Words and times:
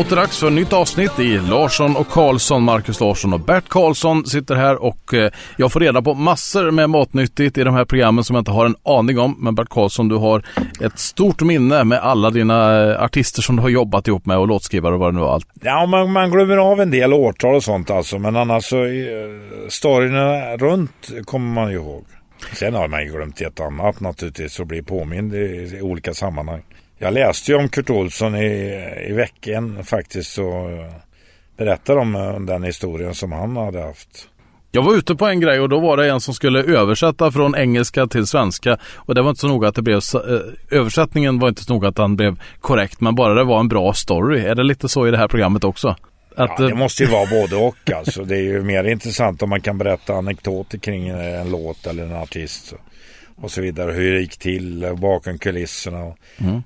Åter 0.00 0.16
dags 0.16 0.40
för 0.40 0.50
nytt 0.50 0.72
avsnitt 0.72 1.18
i 1.18 1.38
Larsson 1.38 1.96
och 1.96 2.08
Karlsson. 2.08 2.62
Marcus 2.62 3.00
Larsson 3.00 3.32
och 3.32 3.40
Bert 3.40 3.68
Karlsson 3.68 4.26
sitter 4.26 4.54
här 4.54 4.82
och 4.82 5.14
eh, 5.14 5.30
jag 5.56 5.72
får 5.72 5.80
reda 5.80 6.02
på 6.02 6.14
massor 6.14 6.70
med 6.70 6.90
matnyttigt 6.90 7.58
i 7.58 7.64
de 7.64 7.74
här 7.74 7.84
programmen 7.84 8.24
som 8.24 8.36
jag 8.36 8.40
inte 8.40 8.50
har 8.50 8.66
en 8.66 8.76
aning 8.84 9.18
om. 9.18 9.36
Men 9.38 9.54
Bert 9.54 9.68
Karlsson, 9.68 10.08
du 10.08 10.16
har 10.16 10.44
ett 10.80 10.98
stort 10.98 11.42
minne 11.42 11.84
med 11.84 11.98
alla 11.98 12.30
dina 12.30 12.90
eh, 12.90 13.02
artister 13.02 13.42
som 13.42 13.56
du 13.56 13.62
har 13.62 13.68
jobbat 13.68 14.08
ihop 14.08 14.26
med 14.26 14.38
och 14.38 14.48
låtskrivare 14.48 14.94
och 14.94 15.00
vad 15.00 15.12
det 15.12 15.18
nu 15.18 15.20
var. 15.20 15.34
Allt. 15.34 15.48
Ja, 15.62 15.86
man, 15.86 16.12
man 16.12 16.30
glömmer 16.30 16.56
av 16.56 16.80
en 16.80 16.90
del 16.90 17.12
årtal 17.12 17.54
och 17.54 17.64
sånt 17.64 17.90
alltså. 17.90 18.18
Men 18.18 18.36
annars 18.36 18.64
så, 18.64 18.84
eh, 18.84 18.88
storyna 19.68 20.56
runt 20.56 21.10
kommer 21.24 21.54
man 21.54 21.70
ju 21.70 21.76
ihåg. 21.76 22.04
Sen 22.52 22.74
har 22.74 22.88
man 22.88 23.02
ju 23.02 23.12
glömt 23.12 23.40
ett 23.40 23.60
annat 23.60 24.00
naturligtvis 24.00 24.60
och 24.60 24.66
blir 24.66 24.82
påmind 24.82 25.34
i, 25.34 25.38
i 25.78 25.80
olika 25.82 26.14
sammanhang. 26.14 26.62
Jag 26.98 27.14
läste 27.14 27.52
ju 27.52 27.58
om 27.58 27.68
Kurt 27.68 27.90
Olsson 27.90 28.36
i, 28.36 28.80
i 29.08 29.12
veckan 29.12 29.84
faktiskt 29.84 30.38
och 30.38 30.70
eh, 30.70 30.92
berättade 31.56 32.00
om 32.00 32.14
eh, 32.14 32.40
den 32.40 32.62
historien 32.62 33.14
som 33.14 33.32
han 33.32 33.56
hade 33.56 33.82
haft. 33.82 34.28
Jag 34.70 34.82
var 34.82 34.94
ute 34.94 35.14
på 35.14 35.26
en 35.26 35.40
grej 35.40 35.60
och 35.60 35.68
då 35.68 35.80
var 35.80 35.96
det 35.96 36.10
en 36.10 36.20
som 36.20 36.34
skulle 36.34 36.62
översätta 36.62 37.32
från 37.32 37.54
engelska 37.54 38.06
till 38.06 38.26
svenska 38.26 38.78
och 38.94 39.14
det 39.14 39.22
var 39.22 39.30
inte 39.30 39.40
så 39.40 39.48
noga 39.48 39.68
att 39.68 39.74
det 39.74 39.82
blev, 39.82 39.96
eh, 40.14 40.78
översättningen 40.78 41.38
var 41.38 41.48
inte 41.48 41.64
så 41.64 41.72
noga 41.72 41.88
att 41.88 41.96
den 41.96 42.16
blev 42.16 42.40
korrekt 42.60 43.00
men 43.00 43.14
bara 43.14 43.34
det 43.34 43.44
var 43.44 43.60
en 43.60 43.68
bra 43.68 43.92
story. 43.92 44.40
Är 44.40 44.54
det 44.54 44.62
lite 44.62 44.88
så 44.88 45.08
i 45.08 45.10
det 45.10 45.18
här 45.18 45.28
programmet 45.28 45.64
också? 45.64 45.88
Att, 46.36 46.58
Ja, 46.58 46.66
det 46.66 46.74
måste 46.74 47.02
ju 47.02 47.10
vara 47.10 47.26
både 47.30 47.56
och 47.56 47.90
alltså. 47.96 48.24
Det 48.24 48.36
är 48.36 48.42
ju 48.42 48.62
mer 48.62 48.84
intressant 48.84 49.42
om 49.42 49.50
man 49.50 49.60
kan 49.60 49.78
berätta 49.78 50.14
anekdoter 50.14 50.78
kring 50.78 51.08
en 51.08 51.50
låt 51.50 51.86
eller 51.86 52.04
en 52.04 52.16
artist. 52.16 52.74
Och 53.36 53.50
så 53.50 53.60
vidare. 53.60 53.92
Hur 53.92 54.14
det 54.14 54.20
gick 54.20 54.38
till 54.38 54.94
bakom 54.96 55.38
kulisserna. 55.38 56.14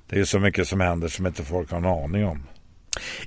Det 0.07 0.15
är 0.15 0.19
ju 0.19 0.25
så 0.25 0.39
mycket 0.39 0.67
som 0.67 0.81
händer 0.81 1.07
som 1.07 1.27
inte 1.27 1.43
folk 1.43 1.71
har 1.71 1.77
en 1.77 1.85
aning 1.85 2.25
om. 2.25 2.43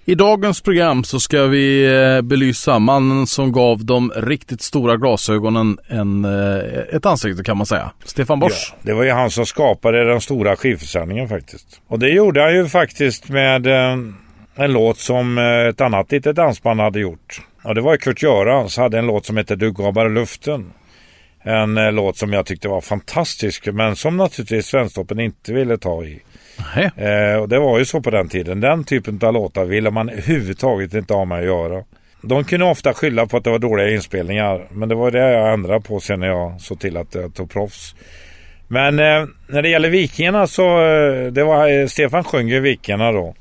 I 0.04 0.14
dagens 0.14 0.60
program 0.60 1.04
så 1.04 1.20
ska 1.20 1.46
vi 1.46 1.84
eh, 1.84 2.22
belysa 2.22 2.78
mannen 2.78 3.26
som 3.26 3.52
gav 3.52 3.84
de 3.84 4.12
riktigt 4.16 4.62
stora 4.62 4.96
glasögonen 4.96 5.78
en, 5.88 6.24
eh, 6.24 6.96
ett 6.96 7.06
ansikte 7.06 7.42
kan 7.42 7.56
man 7.56 7.66
säga. 7.66 7.92
Stefan 8.04 8.40
Borsch. 8.40 8.72
Ja, 8.72 8.78
det 8.82 8.92
var 8.92 9.04
ju 9.04 9.10
han 9.10 9.30
som 9.30 9.46
skapade 9.46 10.04
den 10.04 10.20
stora 10.20 10.56
skivförsäljningen 10.56 11.28
faktiskt. 11.28 11.80
Och 11.86 11.98
det 11.98 12.08
gjorde 12.08 12.42
han 12.42 12.54
ju 12.54 12.68
faktiskt 12.68 13.28
med 13.28 13.66
eh, 13.66 13.98
en 14.54 14.72
låt 14.72 14.98
som 14.98 15.38
ett 15.38 15.80
annat 15.80 16.12
litet 16.12 16.36
dansband 16.36 16.80
hade 16.80 17.00
gjort. 17.00 17.42
Och 17.62 17.74
det 17.74 17.80
var 17.80 17.92
ju 17.92 17.98
Kurt 17.98 18.22
Görans 18.22 18.76
hade 18.76 18.98
en 18.98 19.06
låt 19.06 19.26
som 19.26 19.36
heter 19.36 19.56
Du 19.56 19.72
gav 19.72 19.92
bara 19.92 20.08
luften. 20.08 20.72
En 21.42 21.78
eh, 21.78 21.92
låt 21.92 22.16
som 22.16 22.32
jag 22.32 22.46
tyckte 22.46 22.68
var 22.68 22.80
fantastisk 22.80 23.66
men 23.72 23.96
som 23.96 24.16
naturligtvis 24.16 24.66
Svensktoppen 24.66 25.20
inte 25.20 25.52
ville 25.52 25.78
ta 25.78 26.04
i. 26.04 26.20
Eh, 26.96 27.40
och 27.40 27.48
det 27.48 27.58
var 27.58 27.78
ju 27.78 27.84
så 27.84 28.00
på 28.00 28.10
den 28.10 28.28
tiden. 28.28 28.60
Den 28.60 28.84
typen 28.84 29.20
av 29.22 29.32
låtar 29.32 29.64
ville 29.64 29.90
man 29.90 30.08
överhuvudtaget 30.08 30.94
inte 30.94 31.14
ha 31.14 31.24
med 31.24 31.38
att 31.38 31.44
göra. 31.44 31.84
De 32.22 32.44
kunde 32.44 32.66
ofta 32.66 32.94
skylla 32.94 33.26
på 33.26 33.36
att 33.36 33.44
det 33.44 33.50
var 33.50 33.58
dåliga 33.58 33.90
inspelningar. 33.90 34.66
Men 34.70 34.88
det 34.88 34.94
var 34.94 35.10
det 35.10 35.18
jag 35.18 35.52
ändrade 35.52 35.80
på 35.80 36.00
sen 36.00 36.20
när 36.20 36.26
jag 36.26 36.60
såg 36.60 36.80
till 36.80 36.96
att 36.96 37.14
jag 37.14 37.34
tog 37.34 37.50
proffs. 37.50 37.94
Men 38.68 38.98
eh, 38.98 39.26
när 39.46 39.62
det 39.62 39.68
gäller 39.68 39.90
Vikingarna 39.90 40.46
så 40.46 40.82
eh, 40.82 41.26
det 41.26 41.44
var 41.44 41.68
eh, 41.68 41.86
Stefan 41.86 42.24
sjöng 42.24 42.48
ju 42.48 42.60
Vikingarna 42.60 43.12
då. 43.12 43.34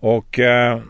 Och 0.00 0.38
eh, 0.38 0.80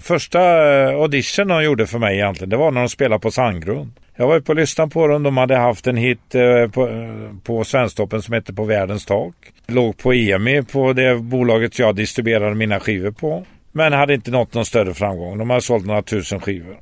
första 0.00 0.40
eh, 0.72 0.96
audition 0.96 1.48
de 1.48 1.64
gjorde 1.64 1.86
för 1.86 1.98
mig 1.98 2.14
egentligen 2.14 2.50
det 2.50 2.56
var 2.56 2.70
när 2.70 2.80
de 2.80 2.88
spelade 2.88 3.20
på 3.20 3.30
Sandgrund. 3.30 3.92
Jag 4.16 4.26
var 4.26 4.36
uppe 4.36 4.52
och 4.52 4.56
lyssnade 4.56 4.90
på 4.90 5.06
dem. 5.06 5.22
De 5.22 5.36
hade 5.36 5.56
haft 5.56 5.86
en 5.86 5.96
hit 5.96 6.34
eh, 6.34 6.70
på, 6.70 6.88
eh, 6.88 7.36
på 7.44 7.64
Svensktoppen 7.64 8.22
som 8.22 8.34
hette 8.34 8.52
På 8.52 8.64
världens 8.64 9.06
tak. 9.06 9.34
Låg 9.66 9.98
på 9.98 10.12
EMI 10.12 10.62
på 10.62 10.92
det 10.92 11.16
bolaget 11.16 11.78
jag 11.78 11.96
distribuerade 11.96 12.54
mina 12.54 12.80
skivor 12.80 13.10
på. 13.10 13.44
Men 13.72 13.92
hade 13.92 14.14
inte 14.14 14.30
nått 14.30 14.54
någon 14.54 14.64
större 14.64 14.94
framgång. 14.94 15.38
De 15.38 15.50
hade 15.50 15.62
sålt 15.62 15.86
några 15.86 16.02
tusen 16.02 16.40
skivor. 16.40 16.76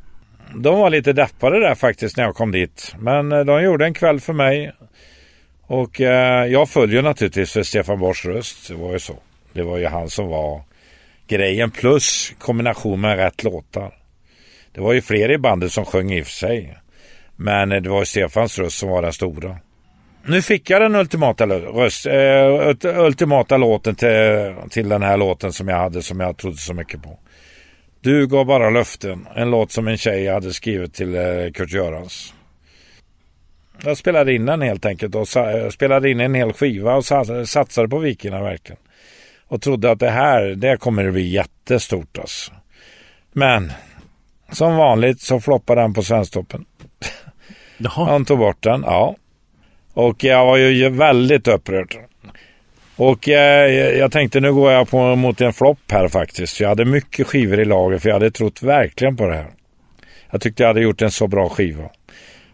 De 0.54 0.78
var 0.78 0.90
lite 0.90 1.12
deppade 1.12 1.60
där 1.60 1.74
faktiskt 1.74 2.16
när 2.16 2.24
jag 2.24 2.34
kom 2.34 2.52
dit. 2.52 2.94
Men 2.98 3.32
eh, 3.32 3.40
de 3.40 3.62
gjorde 3.62 3.84
en 3.84 3.94
kväll 3.94 4.20
för 4.20 4.32
mig. 4.32 4.72
Och 5.66 6.00
eh, 6.00 6.46
jag 6.46 6.68
följer 6.68 7.02
naturligtvis 7.02 7.52
för 7.52 7.62
Stefan 7.62 7.98
Bors 7.98 8.24
röst. 8.24 8.68
Det 8.68 8.74
var 8.74 8.92
ju 8.92 8.98
så. 8.98 9.16
Det 9.52 9.62
var 9.62 9.78
ju 9.78 9.86
han 9.86 10.10
som 10.10 10.28
var 10.28 10.62
grejen 11.28 11.70
plus 11.70 12.34
kombination 12.38 13.00
med 13.00 13.16
rätt 13.16 13.44
låtar. 13.44 13.94
Det 14.72 14.80
var 14.80 14.92
ju 14.92 15.02
fler 15.02 15.30
i 15.30 15.38
bandet 15.38 15.72
som 15.72 15.84
sjöng 15.84 16.12
i 16.12 16.22
och 16.22 16.26
för 16.26 16.32
sig. 16.32 16.78
Men 17.36 17.68
det 17.68 17.88
var 17.88 17.98
ju 17.98 18.06
Stefans 18.06 18.58
röst 18.58 18.78
som 18.78 18.88
var 18.88 19.02
den 19.02 19.12
stora. 19.12 19.56
Nu 20.26 20.42
fick 20.42 20.70
jag 20.70 20.82
den 20.82 20.94
ultimata, 20.94 21.46
röst, 21.46 22.06
eh, 22.06 23.04
ultimata 23.04 23.56
låten 23.56 23.94
till, 23.94 24.08
till 24.70 24.88
den 24.88 25.02
här 25.02 25.16
låten 25.16 25.52
som 25.52 25.68
jag 25.68 25.76
hade 25.76 26.02
som 26.02 26.20
jag 26.20 26.36
trodde 26.36 26.56
så 26.56 26.74
mycket 26.74 27.02
på. 27.02 27.18
Du 28.00 28.26
gav 28.26 28.46
bara 28.46 28.70
löften. 28.70 29.28
En 29.36 29.50
låt 29.50 29.72
som 29.72 29.88
en 29.88 29.96
tjej 29.96 30.28
hade 30.28 30.52
skrivit 30.52 30.94
till 30.94 31.14
eh, 31.14 31.52
Kurt 31.54 31.72
Görans. 31.72 32.34
Jag 33.84 33.96
spelade 33.96 34.34
in 34.34 34.46
den 34.46 34.62
helt 34.62 34.86
enkelt 34.86 35.14
och 35.14 35.28
sa, 35.28 35.50
eh, 35.50 35.68
spelade 35.68 36.10
in 36.10 36.20
en 36.20 36.34
hel 36.34 36.52
skiva 36.52 36.94
och 36.94 37.04
sa, 37.04 37.46
satsade 37.46 37.88
på 37.88 37.98
Vikingarna 37.98 38.42
verkligen. 38.42 38.80
Och 39.52 39.62
trodde 39.62 39.90
att 39.90 39.98
det 39.98 40.10
här, 40.10 40.42
det 40.42 40.76
kommer 40.76 41.06
att 41.06 41.12
bli 41.12 41.28
jättestort 41.28 42.18
alltså. 42.18 42.52
Men 43.32 43.72
som 44.52 44.76
vanligt 44.76 45.20
så 45.20 45.40
floppade 45.40 45.80
den 45.80 45.94
på 45.94 46.02
Svensktoppen. 46.02 46.64
Jaha. 47.78 48.04
Han 48.10 48.24
tog 48.24 48.38
bort 48.38 48.62
den, 48.62 48.82
ja. 48.86 49.16
Och 49.92 50.24
jag 50.24 50.46
var 50.46 50.56
ju 50.56 50.88
väldigt 50.88 51.48
upprörd. 51.48 51.96
Och 52.96 53.28
eh, 53.28 53.98
jag 53.98 54.12
tänkte 54.12 54.40
nu 54.40 54.52
går 54.52 54.72
jag 54.72 54.88
på, 54.88 55.16
mot 55.16 55.40
en 55.40 55.52
flopp 55.52 55.90
här 55.90 56.08
faktiskt. 56.08 56.60
Jag 56.60 56.69
hade 56.69 56.84
mycket 56.84 57.26
skivor 57.26 57.60
i 57.60 57.64
lager 57.64 57.98
för 57.98 58.08
jag 58.08 58.16
hade 58.16 58.30
trott 58.30 58.62
verkligen 58.62 59.16
på 59.16 59.26
det 59.26 59.36
här. 59.36 59.50
Jag 60.30 60.40
tyckte 60.40 60.62
jag 60.62 60.69
hade 60.69 60.80
gjort 60.80 61.02
en 61.02 61.10
så 61.10 61.26
bra 61.26 61.48
skiva. 61.48 61.90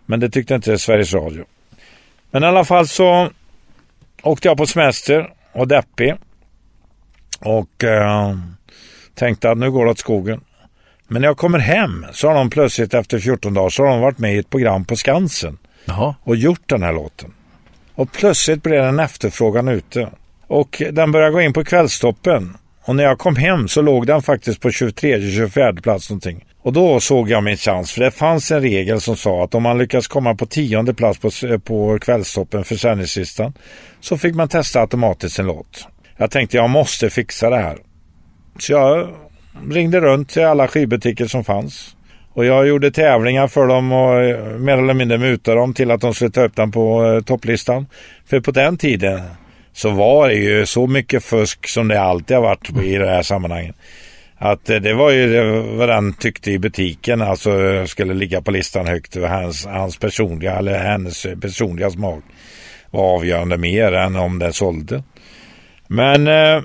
Men 0.06 0.20
det 0.20 0.30
tyckte 0.30 0.54
inte 0.54 0.78
Sveriges 0.78 1.14
Radio. 1.14 1.44
Men 2.30 2.42
i 2.42 2.46
alla 2.46 2.64
fall 2.64 2.88
så 2.88 3.30
åkte 4.22 4.48
jag 4.48 4.56
på 4.56 4.66
semester 4.66 5.32
och 5.52 5.68
deppig. 5.68 6.14
Och 7.38 7.84
eh, 7.84 8.36
tänkte 9.14 9.50
att 9.50 9.58
nu 9.58 9.70
går 9.70 9.84
det 9.84 9.90
åt 9.90 9.98
skogen. 9.98 10.40
Men 11.08 11.22
när 11.22 11.28
jag 11.28 11.36
kommer 11.36 11.58
hem 11.58 12.06
så 12.12 12.28
har 12.28 12.34
de 12.34 12.50
plötsligt 12.50 12.94
efter 12.94 13.18
14 13.18 13.54
dagar 13.54 13.68
så 13.68 13.82
har 13.82 13.90
de 13.90 14.00
varit 14.00 14.18
med 14.18 14.34
i 14.34 14.38
ett 14.38 14.50
program 14.50 14.84
på 14.84 14.96
Skansen 14.96 15.58
Jaha. 15.84 16.14
och 16.22 16.36
gjort 16.36 16.68
den 16.68 16.82
här 16.82 16.92
låten. 16.92 17.32
Och 17.94 18.12
plötsligt 18.12 18.62
blev 18.62 18.84
en 18.84 19.00
efterfrågan 19.00 19.68
ute. 19.68 20.08
Och 20.46 20.82
den 20.92 21.12
började 21.12 21.32
gå 21.32 21.40
in 21.40 21.52
på 21.52 21.64
kvällstoppen. 21.64 22.56
Och 22.84 22.96
när 22.96 23.04
jag 23.04 23.18
kom 23.18 23.36
hem 23.36 23.68
så 23.68 23.82
låg 23.82 24.06
den 24.06 24.22
faktiskt 24.22 24.60
på 24.60 24.68
23-24 24.68 25.82
plats 25.82 26.10
någonting. 26.10 26.44
Och 26.62 26.72
då 26.72 27.00
såg 27.00 27.30
jag 27.30 27.44
min 27.44 27.56
chans. 27.56 27.92
För 27.92 28.00
det 28.00 28.10
fanns 28.10 28.50
en 28.50 28.60
regel 28.60 29.00
som 29.00 29.16
sa 29.16 29.44
att 29.44 29.54
om 29.54 29.62
man 29.62 29.78
lyckas 29.78 30.08
komma 30.08 30.34
på 30.34 30.46
tionde 30.46 30.94
plats 30.94 31.18
på, 31.18 31.30
på 31.58 31.98
kvällstoppen 31.98 32.64
försäljningslistan 32.64 33.52
så 34.00 34.18
fick 34.18 34.34
man 34.34 34.48
testa 34.48 34.80
automatiskt 34.80 35.36
sin 35.36 35.46
låt. 35.46 35.88
Jag 36.20 36.30
tänkte 36.30 36.56
jag 36.56 36.70
måste 36.70 37.10
fixa 37.10 37.50
det 37.50 37.56
här. 37.56 37.78
Så 38.58 38.72
jag 38.72 39.08
ringde 39.70 40.00
runt 40.00 40.28
till 40.28 40.44
alla 40.44 40.68
skivbutiker 40.68 41.26
som 41.26 41.44
fanns. 41.44 41.96
Och 42.32 42.44
jag 42.44 42.68
gjorde 42.68 42.90
tävlingar 42.90 43.48
för 43.48 43.66
dem 43.66 43.92
och 43.92 44.22
eh, 44.22 44.58
mer 44.58 44.78
eller 44.78 44.94
mindre 44.94 45.18
mutade 45.18 45.56
dem 45.56 45.74
till 45.74 45.90
att 45.90 46.00
de 46.00 46.14
skulle 46.14 46.30
ta 46.30 46.42
upp 46.42 46.56
den 46.56 46.72
på 46.72 47.04
eh, 47.04 47.20
topplistan. 47.20 47.86
För 48.26 48.40
på 48.40 48.50
den 48.50 48.76
tiden 48.76 49.20
så 49.72 49.90
var 49.90 50.28
det 50.28 50.34
ju 50.34 50.66
så 50.66 50.86
mycket 50.86 51.24
fusk 51.24 51.68
som 51.68 51.88
det 51.88 52.00
alltid 52.00 52.36
har 52.36 52.42
varit 52.42 52.70
i 52.84 52.96
det 52.96 53.08
här 53.08 53.22
sammanhanget. 53.22 53.76
Att 54.36 54.70
eh, 54.70 54.76
det 54.76 54.94
var 54.94 55.10
ju 55.10 55.42
vad 55.60 55.88
den 55.88 56.12
tyckte 56.12 56.50
i 56.50 56.58
butiken, 56.58 57.22
alltså 57.22 57.50
skulle 57.86 58.14
ligga 58.14 58.42
på 58.42 58.50
listan 58.50 58.86
högt. 58.86 59.16
Och 59.16 59.28
hans, 59.28 59.66
hans 59.66 59.98
personliga 59.98 60.56
eller 60.56 60.78
hennes 60.78 61.26
personliga 61.40 61.90
smak 61.90 62.24
var 62.90 63.14
avgörande 63.14 63.56
mer 63.56 63.92
än 63.92 64.16
om 64.16 64.38
den 64.38 64.52
sålde. 64.52 65.02
Men 65.88 66.26
eh, 66.26 66.62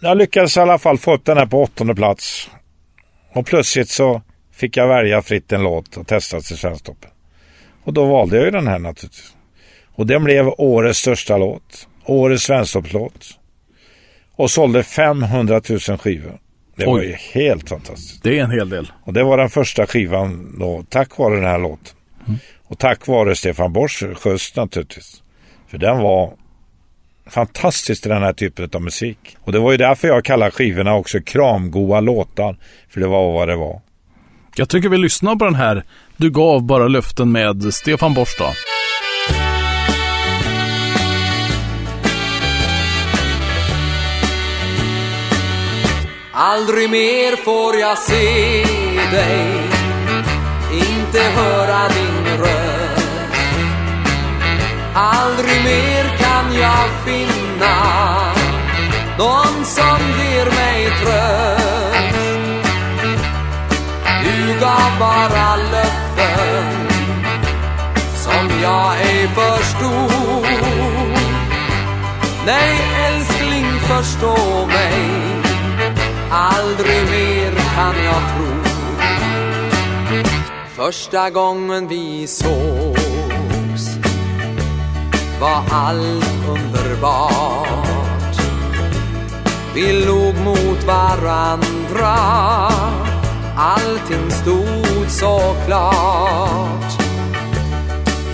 jag 0.00 0.18
lyckades 0.18 0.56
i 0.56 0.60
alla 0.60 0.78
fall 0.78 0.98
få 0.98 1.14
upp 1.14 1.24
den 1.24 1.38
här 1.38 1.46
på 1.46 1.62
åttonde 1.62 1.94
plats. 1.94 2.50
Och 3.32 3.46
plötsligt 3.46 3.88
så 3.88 4.22
fick 4.52 4.76
jag 4.76 4.88
välja 4.88 5.22
fritt 5.22 5.52
en 5.52 5.62
låt 5.62 5.96
och 5.96 6.06
testa 6.06 6.40
till 6.40 6.56
Svensktoppen. 6.56 7.10
Och 7.84 7.92
då 7.92 8.04
valde 8.04 8.36
jag 8.36 8.44
ju 8.44 8.50
den 8.50 8.66
här 8.66 8.78
naturligtvis. 8.78 9.34
Och 9.94 10.06
den 10.06 10.24
blev 10.24 10.48
årets 10.58 10.98
största 10.98 11.36
låt. 11.36 11.88
Årets 12.04 12.44
Svensktoppslåt. 12.44 13.38
Och 14.36 14.50
sålde 14.50 14.82
500 14.82 15.60
000 15.88 15.98
skivor. 15.98 16.38
Det 16.76 16.86
var 16.86 16.98
Oj. 16.98 17.06
ju 17.06 17.40
helt 17.40 17.68
fantastiskt. 17.68 18.22
Det 18.22 18.38
är 18.38 18.44
en 18.44 18.50
hel 18.50 18.68
del. 18.68 18.92
Och 19.04 19.12
det 19.12 19.22
var 19.22 19.38
den 19.38 19.50
första 19.50 19.86
skivan 19.86 20.56
då, 20.58 20.84
tack 20.88 21.18
vare 21.18 21.34
den 21.34 21.44
här 21.44 21.58
låten. 21.58 21.96
Och 22.64 22.78
tack 22.78 23.06
vare 23.06 23.34
Stefan 23.36 23.72
Borsch 23.72 24.02
röst 24.02 24.56
naturligtvis. 24.56 25.22
För 25.68 25.78
den 25.78 25.98
var 25.98 26.32
fantastiskt 27.30 28.06
i 28.06 28.08
den 28.08 28.22
här 28.22 28.32
typen 28.32 28.70
av 28.74 28.82
musik. 28.82 29.36
Och 29.40 29.52
det 29.52 29.58
var 29.58 29.72
ju 29.72 29.76
därför 29.76 30.08
jag 30.08 30.24
kallade 30.24 30.50
skivorna 30.50 30.94
också 30.94 31.20
kramgoa 31.20 32.00
låtar. 32.00 32.56
För 32.88 33.00
det 33.00 33.06
var 33.06 33.32
vad 33.32 33.48
det 33.48 33.56
var. 33.56 33.80
Jag 34.56 34.68
tycker 34.68 34.88
vi 34.88 34.98
lyssnar 34.98 35.36
på 35.36 35.44
den 35.44 35.54
här 35.54 35.84
Du 36.16 36.30
gav 36.30 36.62
bara 36.62 36.88
löften 36.88 37.32
med 37.32 37.74
Stefan 37.74 38.14
Borstad. 38.14 38.52
Aldrig 46.34 46.90
mer 46.90 47.36
får 47.36 47.76
jag 47.76 47.98
se 47.98 48.64
dig 49.12 49.62
Inte 50.72 51.20
höra 51.20 51.88
din 51.88 52.11
Aldrig 54.94 55.64
mer 55.64 56.16
kan 56.18 56.54
jag 56.60 56.88
finna 57.04 57.76
Någon 59.18 59.64
som 59.64 59.98
ger 60.18 60.46
mig 60.46 60.86
tröst. 61.00 62.16
Du 64.24 64.60
gav 64.60 64.98
bara 64.98 65.56
löften 65.56 66.88
Som 68.16 68.60
jag 68.62 69.00
ej 69.00 69.28
förstod. 69.28 70.46
Nej 72.46 72.80
älskling 73.06 73.66
förstå 73.80 74.66
mig. 74.66 75.22
Aldrig 76.30 77.02
mer 77.10 77.52
kan 77.74 78.04
jag 78.04 78.22
tro. 78.34 78.72
Första 80.76 81.30
gången 81.30 81.88
vi 81.88 82.26
sågs 82.26 83.01
var 85.42 85.62
allt 85.70 86.48
underbart. 86.48 88.36
Vi 89.74 89.92
låg 90.06 90.34
mot 90.34 90.84
varandra 90.86 92.16
Allting 93.56 94.30
stod 94.30 95.08
så 95.08 95.54
klart. 95.66 96.92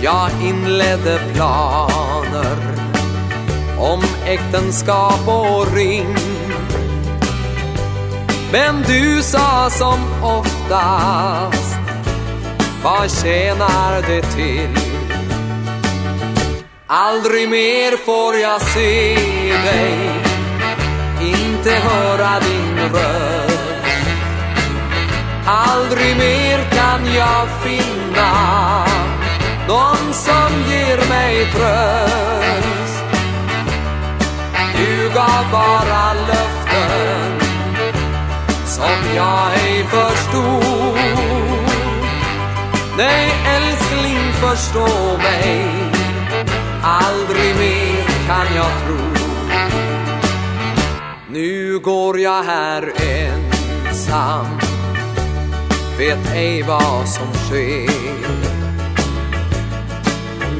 Jag 0.01 0.29
inledde 0.43 1.19
planer 1.33 2.57
om 3.79 4.03
äktenskap 4.25 5.27
och 5.27 5.73
ring. 5.75 6.15
Men 8.51 8.81
du 8.87 9.21
sa 9.23 9.69
som 9.69 9.99
oftast 10.23 11.75
Vad 12.83 13.11
tjänar 13.11 14.01
det 14.07 14.21
till? 14.21 14.88
Aldrig 16.91 17.49
mer 17.49 17.97
får 17.97 18.35
jag 18.35 18.61
se 18.61 19.15
dig. 19.65 20.09
Inte 21.21 21.71
höra 21.71 22.39
din 22.39 22.89
röst. 22.93 23.59
Aldrig 25.45 26.17
mer 26.17 26.69
kan 26.71 27.13
jag 27.13 27.47
finna 27.63 28.85
Någon 29.67 30.13
som 30.13 30.63
ger 30.69 31.09
mig 31.09 31.51
tröst. 31.51 33.03
Du 34.77 35.09
gav 35.15 35.51
bara 35.51 36.13
löften 36.13 37.39
Som 38.65 39.15
jag 39.15 39.53
ej 39.53 39.83
förstod. 39.83 40.99
Nej 42.97 43.31
älskling 43.45 44.33
förstå 44.33 45.17
mig. 45.17 45.98
Aldrig 46.83 47.55
mer 47.55 48.05
kan 48.27 48.55
jag 48.55 48.71
tro. 48.85 48.97
Nu 51.29 51.79
går 51.79 52.19
jag 52.19 52.43
här 52.43 52.91
ensam. 53.01 54.45
Vet 55.97 56.33
ej 56.33 56.63
vad 56.63 57.09
som 57.09 57.33
sker. 57.33 57.89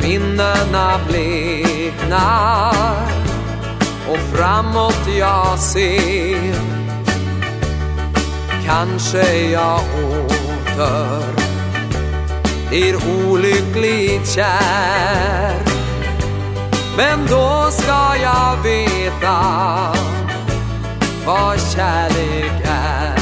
Minnena 0.01 1.00
bleknar 1.07 2.74
Och 4.10 4.19
framåt 4.19 5.07
jag 5.19 5.60
ser. 5.60 6.56
Kanske 8.66 9.48
jag 9.48 9.80
åter 9.80 11.24
blir 12.69 12.95
olyckligt 12.95 14.30
kär. 14.30 15.69
Men 17.00 17.25
då 17.28 17.72
ska 17.72 18.16
jag 18.22 18.63
veta 18.63 19.40
vad 21.25 21.60
kärlek 21.62 22.62
är. 22.66 23.19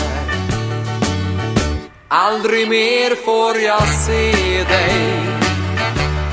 Aldrig 2.07 2.69
mer 2.69 3.15
får 3.25 3.57
jag 3.57 3.87
se 3.87 4.31
dig 4.63 5.19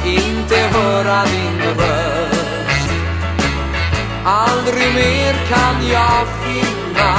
Inte 0.04 0.56
höra 0.56 1.24
din 1.24 1.60
röst. 1.60 2.90
Aldrig 4.24 4.94
mer 4.94 5.34
kan 5.48 5.88
jag 5.92 6.26
finna 6.44 7.14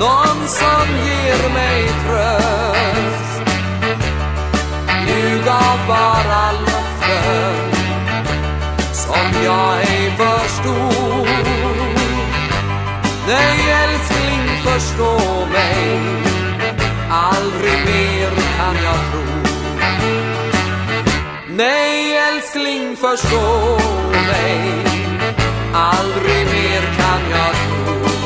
Någon 0.00 0.48
som 0.48 0.86
ger 1.06 1.54
mig 1.54 1.88
tröst. 2.06 3.42
Du 5.06 5.44
gav 5.44 5.78
bara 5.88 6.52
löften 6.52 7.61
jag 9.44 9.80
ej 9.80 10.12
förstod 10.16 11.12
Nej 13.26 13.70
älskling 13.70 14.48
förstå 14.64 15.46
mig. 15.52 16.00
Aldrig 17.10 17.72
mer 17.72 18.30
kan 18.56 18.84
jag 18.84 18.98
tro. 19.10 19.22
Nej 21.48 22.16
älskling 22.16 22.96
förstå 22.96 23.78
mig. 24.12 24.84
Aldrig 25.74 26.46
mer 26.46 26.82
kan 26.96 27.30
jag 27.30 27.54
tro. 27.54 28.21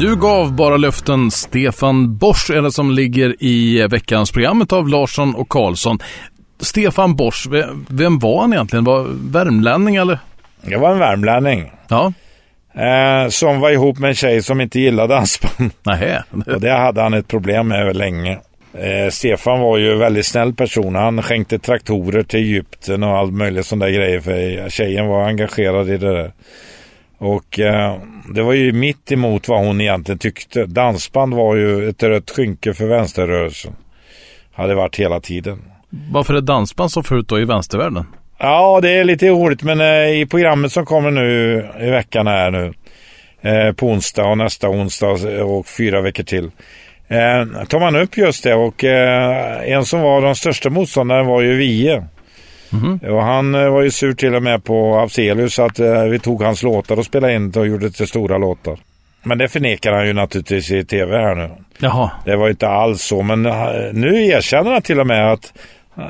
Du 0.00 0.16
gav 0.16 0.52
bara 0.52 0.76
löften. 0.76 1.30
Stefan 1.30 2.18
är 2.50 2.62
det 2.62 2.72
som 2.72 2.90
ligger 2.90 3.36
i 3.44 3.86
veckans 3.90 4.32
programmet 4.32 4.72
av 4.72 4.88
Larsson 4.88 5.34
och 5.34 5.48
Karlsson. 5.48 5.98
Stefan 6.60 7.16
Borsch, 7.16 7.46
ve- 7.46 7.66
vem 7.88 8.18
var 8.18 8.40
han 8.40 8.52
egentligen? 8.52 8.84
Var 8.84 9.06
värmlänning 9.32 9.96
eller? 9.96 10.18
Jag 10.62 10.78
var 10.78 10.92
en 10.92 10.98
värmlänning. 10.98 11.72
Ja, 11.88 12.12
Eh, 12.74 13.28
som 13.28 13.60
var 13.60 13.70
ihop 13.70 13.98
med 13.98 14.08
en 14.08 14.14
tjej 14.14 14.42
som 14.42 14.60
inte 14.60 14.80
gillade 14.80 15.14
dansband. 15.14 15.70
nähä. 15.82 16.24
Och 16.46 16.60
det 16.60 16.72
hade 16.72 17.02
han 17.02 17.14
ett 17.14 17.28
problem 17.28 17.68
med 17.68 17.96
länge. 17.96 18.32
Eh, 18.74 19.10
Stefan 19.10 19.60
var 19.60 19.78
ju 19.78 19.92
en 19.92 19.98
väldigt 19.98 20.26
snäll 20.26 20.54
person. 20.54 20.94
Han 20.94 21.22
skänkte 21.22 21.58
traktorer 21.58 22.22
till 22.22 22.40
Egypten 22.40 23.02
och 23.02 23.18
allt 23.18 23.32
möjligt 23.32 23.66
sådana 23.66 23.90
grejer. 23.90 24.20
För 24.20 24.68
tjejen 24.70 25.06
var 25.06 25.24
engagerad 25.24 25.88
i 25.90 25.96
det 25.96 26.12
där. 26.12 26.32
Och 27.20 27.60
eh, 27.60 27.96
det 28.34 28.42
var 28.42 28.52
ju 28.52 28.72
mitt 28.72 29.12
emot 29.12 29.48
vad 29.48 29.66
hon 29.66 29.80
egentligen 29.80 30.18
tyckte. 30.18 30.66
Dansband 30.66 31.34
var 31.34 31.56
ju 31.56 31.88
ett 31.88 32.02
rött 32.02 32.30
skynke 32.30 32.74
för 32.74 32.86
vänsterrörelsen. 32.86 33.72
Hade 34.52 34.74
varit 34.74 34.96
hela 34.96 35.20
tiden. 35.20 35.62
Varför 36.12 36.34
är 36.34 36.40
dansband 36.40 36.92
så 36.92 37.02
förut 37.02 37.28
då 37.28 37.40
i 37.40 37.44
vänstervärlden? 37.44 38.04
Ja, 38.38 38.80
det 38.82 38.90
är 38.90 39.04
lite 39.04 39.28
roligt 39.28 39.62
men 39.62 39.80
eh, 39.80 40.20
i 40.20 40.26
programmet 40.30 40.72
som 40.72 40.86
kommer 40.86 41.10
nu 41.10 41.68
i 41.80 41.90
veckan 41.90 42.26
här 42.26 42.50
nu 42.50 42.72
eh, 43.40 43.72
på 43.72 43.86
onsdag 43.86 44.24
och 44.24 44.38
nästa 44.38 44.68
onsdag 44.68 45.06
och 45.44 45.66
fyra 45.66 46.00
veckor 46.00 46.24
till 46.24 46.44
eh, 47.08 47.64
tar 47.68 47.80
man 47.80 47.96
upp 47.96 48.16
just 48.16 48.44
det 48.44 48.54
och 48.54 48.84
eh, 48.84 49.72
en 49.72 49.84
som 49.84 50.00
var 50.00 50.22
de 50.22 50.34
största 50.34 50.70
motståndaren 50.70 51.26
var 51.26 51.40
ju 51.40 51.56
Vie. 51.56 52.04
Och 53.10 53.22
han 53.22 53.54
eh, 53.54 53.70
var 53.70 53.82
ju 53.82 53.90
sur 53.90 54.12
till 54.12 54.34
och 54.34 54.42
med 54.42 54.64
på 54.64 54.98
Afzelius 54.98 55.58
att 55.58 55.78
eh, 55.80 56.02
vi 56.02 56.18
tog 56.18 56.42
hans 56.42 56.62
låtar 56.62 56.98
och 56.98 57.04
spelade 57.04 57.34
in 57.34 57.52
och 57.56 57.66
gjorde 57.66 57.86
det 57.86 57.92
till 57.92 58.06
stora 58.08 58.38
låtar. 58.38 58.78
Men 59.22 59.38
det 59.38 59.48
förnekar 59.48 59.92
han 59.92 60.06
ju 60.06 60.12
naturligtvis 60.12 60.70
i 60.70 60.84
tv 60.84 61.16
här 61.16 61.34
nu. 61.34 61.50
Jaha, 61.78 62.10
Det 62.24 62.36
var 62.36 62.48
inte 62.50 62.68
alls 62.68 63.02
så, 63.02 63.22
men 63.22 63.46
eh, 63.46 63.52
nu 63.92 64.26
erkänner 64.26 64.72
han 64.72 64.82
till 64.82 65.00
och 65.00 65.06
med 65.06 65.32
att 65.32 65.52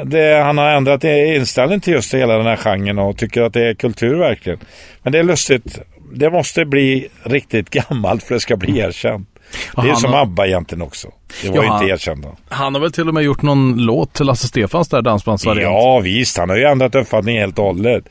det, 0.05 0.43
han 0.43 0.59
har 0.59 0.71
ändrat 0.71 1.05
inställning 1.05 1.81
till 1.81 1.93
just 1.93 2.14
hela 2.14 2.37
den 2.37 2.47
här 2.47 2.57
genren 2.57 2.99
och 2.99 3.17
tycker 3.17 3.43
att 3.43 3.52
det 3.52 3.69
är 3.69 3.75
kultur 3.75 4.14
verkligen. 4.14 4.59
Men 5.02 5.12
det 5.12 5.19
är 5.19 5.23
lustigt. 5.23 5.79
Det 6.12 6.31
måste 6.31 6.64
bli 6.64 7.09
riktigt 7.23 7.71
gammalt 7.88 8.23
för 8.23 8.35
det 8.35 8.40
ska 8.40 8.57
bli 8.57 8.79
erkänt. 8.79 9.29
Det 9.76 9.90
är 9.90 9.95
som 9.95 10.12
har- 10.12 10.21
ABBA 10.23 10.47
egentligen 10.47 10.83
också. 10.83 11.09
Det 11.42 11.49
var 11.49 11.57
Ja, 11.57 11.62
ju 11.64 11.73
inte 11.73 11.95
erkända. 11.95 12.28
han 12.49 12.75
har 12.75 12.80
väl 12.80 12.92
till 12.92 13.09
och 13.09 13.14
med 13.14 13.23
gjort 13.23 13.42
någon 13.42 13.75
låt 13.85 14.12
till 14.12 14.26
Lasse 14.26 14.47
Stefans 14.47 14.88
där 14.88 15.02
dansbandsvariant? 15.02 15.73
Ja 15.75 16.00
visst, 16.04 16.38
han 16.38 16.49
har 16.49 16.57
ju 16.57 16.64
ändrat 16.64 16.95
uppfattning 16.95 17.38
helt 17.38 17.59
och 17.59 17.64
hållet. 17.64 18.04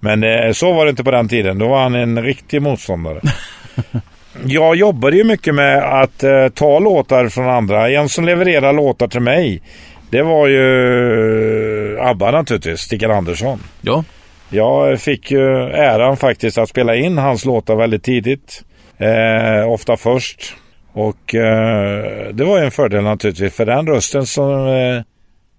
Men 0.00 0.24
eh, 0.24 0.52
så 0.52 0.72
var 0.72 0.84
det 0.84 0.90
inte 0.90 1.04
på 1.04 1.10
den 1.10 1.28
tiden. 1.28 1.58
Då 1.58 1.68
var 1.68 1.82
han 1.82 1.94
en 1.94 2.22
riktig 2.22 2.62
motståndare. 2.62 3.20
Jag 4.46 4.76
jobbade 4.76 5.16
ju 5.16 5.24
mycket 5.24 5.54
med 5.54 6.02
att 6.02 6.22
eh, 6.24 6.48
ta 6.48 6.78
låtar 6.78 7.28
från 7.28 7.48
andra. 7.48 7.90
En 7.90 8.08
som 8.08 8.24
levererade 8.24 8.72
låtar 8.72 9.08
till 9.08 9.20
mig, 9.20 9.62
det 10.10 10.22
var 10.22 10.46
ju 10.46 11.96
eh, 11.98 12.06
ABBA 12.06 12.30
naturligtvis, 12.30 12.80
Stickan 12.80 13.10
Andersson. 13.10 13.58
Ja, 13.80 14.04
Jag 14.50 15.00
fick 15.00 15.30
ju 15.30 15.62
äran 15.70 16.16
faktiskt 16.16 16.58
att 16.58 16.68
spela 16.68 16.96
in 16.96 17.18
hans 17.18 17.44
låtar 17.44 17.76
väldigt 17.76 18.02
tidigt. 18.02 18.62
Eh, 18.98 19.68
ofta 19.70 19.96
först. 19.96 20.54
Och 20.94 21.34
eh, 21.34 22.28
det 22.34 22.44
var 22.44 22.58
ju 22.58 22.64
en 22.64 22.70
fördel 22.70 23.04
naturligtvis. 23.04 23.54
För 23.54 23.66
den 23.66 23.86
rösten 23.86 24.26
som 24.26 24.66
eh, 24.66 25.02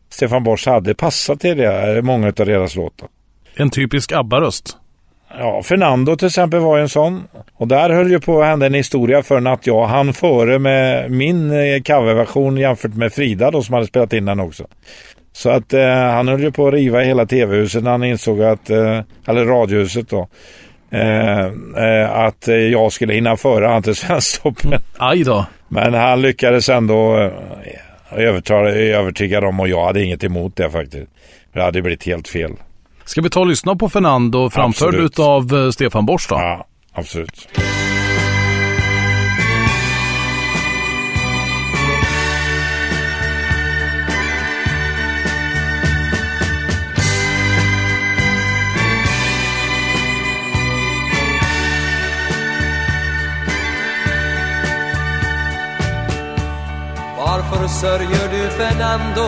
Stefan 0.09 0.43
Borsch 0.43 0.67
hade 0.67 0.95
passade 0.95 1.39
till 1.39 1.57
det, 1.57 1.97
eh, 1.97 2.01
många 2.01 2.27
av 2.27 2.33
deras 2.33 2.75
låtar. 2.75 3.07
En 3.55 3.69
typisk 3.69 4.11
ABBA-röst. 4.11 4.77
Ja, 5.37 5.63
Fernando 5.63 6.15
till 6.15 6.27
exempel 6.27 6.59
var 6.59 6.79
en 6.79 6.89
sån. 6.89 7.23
Och 7.53 7.67
där 7.67 7.89
höll 7.89 8.11
ju 8.11 8.19
på 8.19 8.41
att 8.41 8.47
hända 8.47 8.65
en 8.65 8.73
historia 8.73 9.23
för 9.23 9.47
att 9.47 9.67
jag 9.67 9.85
hann 9.85 10.13
före 10.13 10.59
med 10.59 11.11
min 11.11 11.51
eh, 11.51 11.81
coverversion 11.81 12.57
jämfört 12.57 12.93
med 12.93 13.13
Frida 13.13 13.51
då 13.51 13.61
som 13.61 13.73
hade 13.73 13.87
spelat 13.87 14.13
in 14.13 14.25
den 14.25 14.39
också. 14.39 14.67
Så 15.33 15.49
att 15.49 15.73
eh, 15.73 15.89
han 15.89 16.27
höll 16.27 16.43
ju 16.43 16.51
på 16.51 16.67
att 16.67 16.73
riva 16.73 16.99
hela 16.99 17.25
tv-huset 17.25 17.83
när 17.83 17.91
han 17.91 18.03
insåg 18.03 18.43
att, 18.43 18.69
eh, 18.69 19.01
eller 19.27 19.45
radiohuset 19.45 20.09
då, 20.09 20.27
att 22.09 22.47
jag 22.71 22.91
skulle 22.91 23.13
hinna 23.13 23.37
före 23.37 23.65
han 23.65 23.83
till 23.83 23.95
Svensktoppen. 23.95 24.71
Mm. 24.71 24.81
Aj 24.97 25.23
då. 25.23 25.45
Men 25.67 25.93
han 25.93 26.21
lyckades 26.21 26.69
ändå 26.69 27.17
eh, 27.17 27.31
övertala, 28.11 28.69
övertyga 28.69 29.41
dem 29.41 29.59
och 29.59 29.67
jag 29.67 29.85
hade 29.85 30.03
inget 30.03 30.23
emot 30.23 30.55
det 30.55 30.69
faktiskt. 30.69 31.07
Det 31.53 31.61
hade 31.61 31.81
blivit 31.81 32.05
helt 32.05 32.27
fel. 32.27 32.51
Ska 33.05 33.21
vi 33.21 33.29
ta 33.29 33.39
och 33.39 33.47
lyssna 33.47 33.75
på 33.75 33.89
Fernando 33.89 34.49
framförd 34.49 35.19
av 35.19 35.55
eh, 35.55 35.69
Stefan 35.69 36.05
Borst 36.05 36.29
då? 36.29 36.35
Ja, 36.35 36.67
absolut. 36.93 37.47
Sörjer 57.81 58.27
du 58.31 58.49
Fernando? 58.49 59.27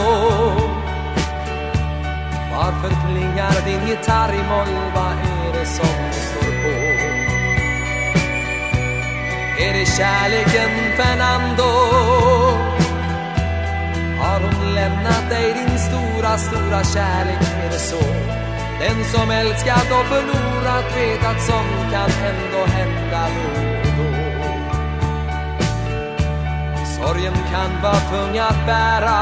Varför 2.52 2.90
klingar 2.90 3.66
din 3.66 3.88
gitarr 3.88 4.34
i 4.34 4.44
moll? 4.52 4.76
Vad 4.96 5.12
är 5.12 5.60
det 5.60 5.66
som 5.66 5.98
står 6.12 6.52
på? 6.64 6.76
Är 9.64 9.74
det 9.74 9.86
kärleken 9.86 10.72
Fernando? 10.98 11.72
Har 14.20 14.40
hon 14.40 14.76
lämnat 14.76 15.30
dig 15.30 15.54
din 15.54 15.80
stora, 15.80 16.38
stora 16.38 16.84
kärlek? 16.84 17.42
Är 17.64 17.70
det 17.72 17.80
så? 17.80 18.04
Den 18.80 19.04
som 19.14 19.32
älskat 19.32 19.92
och 19.92 20.06
förlorat 20.06 20.98
vet 20.98 21.26
att 21.26 21.42
sånt 21.42 21.92
kan 21.92 22.12
ändå 22.26 22.66
hända 22.66 23.28
då 23.36 23.87
Sorgen 26.98 27.34
kan 27.52 27.82
vara 27.82 28.00
tung 28.12 28.38
att 28.38 28.66
bära. 28.66 29.20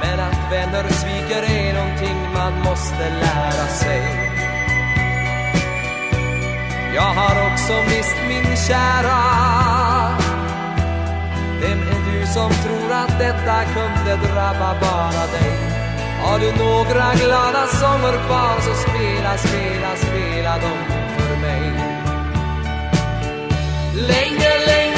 Men 0.00 0.20
att 0.20 0.52
vänner 0.52 0.88
sviker 0.88 1.42
är 1.42 1.74
någonting 1.74 2.18
man 2.34 2.52
måste 2.62 3.10
lära 3.22 3.66
sig. 3.66 4.02
Jag 6.94 7.12
har 7.20 7.52
också 7.52 7.72
mist 7.72 8.16
min 8.28 8.56
kära. 8.56 9.20
Vem 11.60 11.80
är 11.80 12.12
du 12.12 12.26
som 12.26 12.50
tror 12.50 12.92
att 12.92 13.18
detta 13.18 13.64
kunde 13.64 14.16
drabba 14.26 14.74
bara 14.80 15.26
dig? 15.36 15.80
Har 16.22 16.38
du 16.38 16.50
några 16.64 17.14
glada 17.14 17.66
sånger 17.66 18.26
kvar 18.26 18.60
så 18.60 18.74
spela, 18.74 19.38
spela, 19.38 19.96
spela 19.96 20.52
dem 20.58 20.78
för 21.16 21.36
mig. 21.36 21.72
Länge, 23.94 24.66
länge 24.66 24.89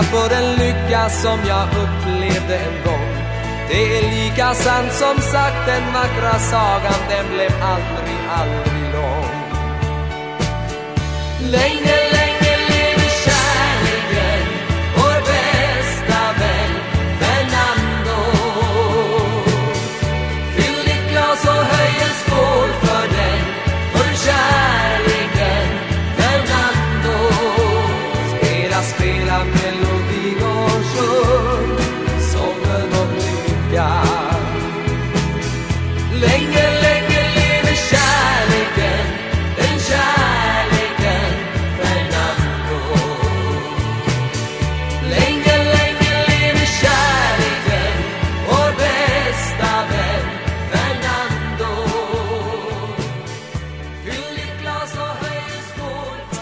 du 0.00 0.06
för 0.06 0.28
den 0.28 0.56
lycka 0.56 1.08
som 1.08 1.38
jag 1.48 1.68
upplevde 1.68 2.56
en 2.56 2.84
gång. 2.84 3.08
Det 3.68 3.98
är 3.98 4.02
lika 4.10 4.54
sant 4.54 4.92
som 4.92 5.20
sagt 5.20 5.66
den 5.66 5.92
vackra 5.92 6.38
sagan 6.38 7.00
den 7.08 7.34
blev 7.34 7.52
aldrig, 7.62 8.18
aldrig 8.30 8.94
lång. 8.94 9.30
Längre 11.50 12.11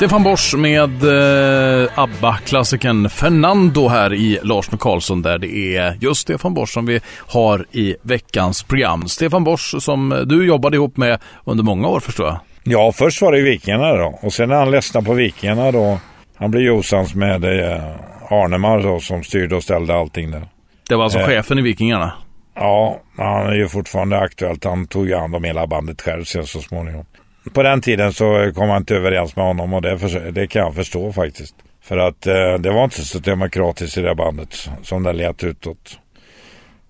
Stefan 0.01 0.23
Borsch 0.23 0.55
med 0.55 1.03
eh, 1.03 1.99
ABBA-klassikern 1.99 3.09
Fernando 3.09 3.89
här 3.89 4.15
i 4.15 4.39
Lars 4.43 4.71
med 4.71 4.81
Karlsson 4.81 5.23
där 5.23 5.39
det 5.39 5.77
är 5.77 5.99
just 6.01 6.21
Stefan 6.21 6.55
Borsch 6.55 6.73
som 6.73 6.87
vi 6.87 7.01
har 7.27 7.67
i 7.73 7.97
veckans 8.03 8.63
program. 8.63 9.09
Stefan 9.09 9.45
Borsch 9.45 9.83
som 9.83 10.25
du 10.27 10.47
jobbade 10.47 10.77
ihop 10.77 10.97
med 10.97 11.19
under 11.45 11.65
många 11.65 11.89
år 11.89 12.01
förstår 12.01 12.27
jag. 12.27 12.39
Ja, 12.65 12.93
först 12.93 13.23
var 13.23 13.33
det 13.33 13.43
Vikingarna 13.43 13.93
då. 13.93 14.19
Och 14.23 14.33
sen 14.33 14.49
när 14.49 14.57
han 14.57 14.71
ledsnade 14.71 15.07
på 15.07 15.15
Vikingarna 15.15 15.73
då. 15.73 15.99
Han 16.37 16.51
blev 16.51 16.63
ju 16.63 16.71
osams 16.71 17.15
med 17.15 17.45
eh, 17.45 17.83
Arnemar 18.31 18.83
då 18.83 19.01
som 19.01 19.23
styrde 19.25 19.57
och 19.57 19.63
ställde 19.63 19.95
allting 19.95 20.31
där. 20.31 20.49
Det 20.89 20.97
var 20.97 21.05
alltså 21.05 21.19
Eh. 21.19 21.27
chefen 21.27 21.59
i 21.59 21.63
Vikingarna. 21.63 22.13
Ja, 22.55 23.01
han 23.17 23.47
är 23.47 23.55
ju 23.55 23.69
fortfarande 23.69 24.19
aktuellt. 24.19 24.65
Han 24.65 24.87
tog 24.87 25.09
ju 25.09 25.17
hand 25.17 25.35
om 25.35 25.45
hela 25.45 25.67
bandet 25.67 26.03
själv 26.03 26.25
sen 26.25 26.47
så 26.47 26.61
småningom. 26.61 27.05
På 27.53 27.63
den 27.63 27.81
tiden 27.81 28.13
så 28.13 28.53
kom 28.55 28.69
han 28.69 28.79
inte 28.79 28.97
överens 28.97 29.37
med 29.37 29.45
honom 29.45 29.75
och 29.75 29.83
det, 29.83 29.99
för, 29.99 30.31
det 30.31 30.47
kan 30.47 30.63
jag 30.63 30.75
förstå 30.75 31.13
faktiskt. 31.13 31.55
För 31.83 31.99
att 31.99 32.27
eh, 32.27 32.55
det 32.55 32.71
var 32.71 32.85
inte 32.85 33.05
så 33.05 33.19
demokratiskt 33.19 33.99
i 33.99 34.01
det 34.01 34.15
bandet 34.15 34.69
som 34.83 35.03
det 35.03 35.13
lät 35.13 35.45
utåt. 35.45 35.99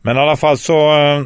Men 0.02 0.16
i 0.16 0.20
alla 0.20 0.36
fall 0.36 0.58
så 0.58 0.98
eh, 0.98 1.22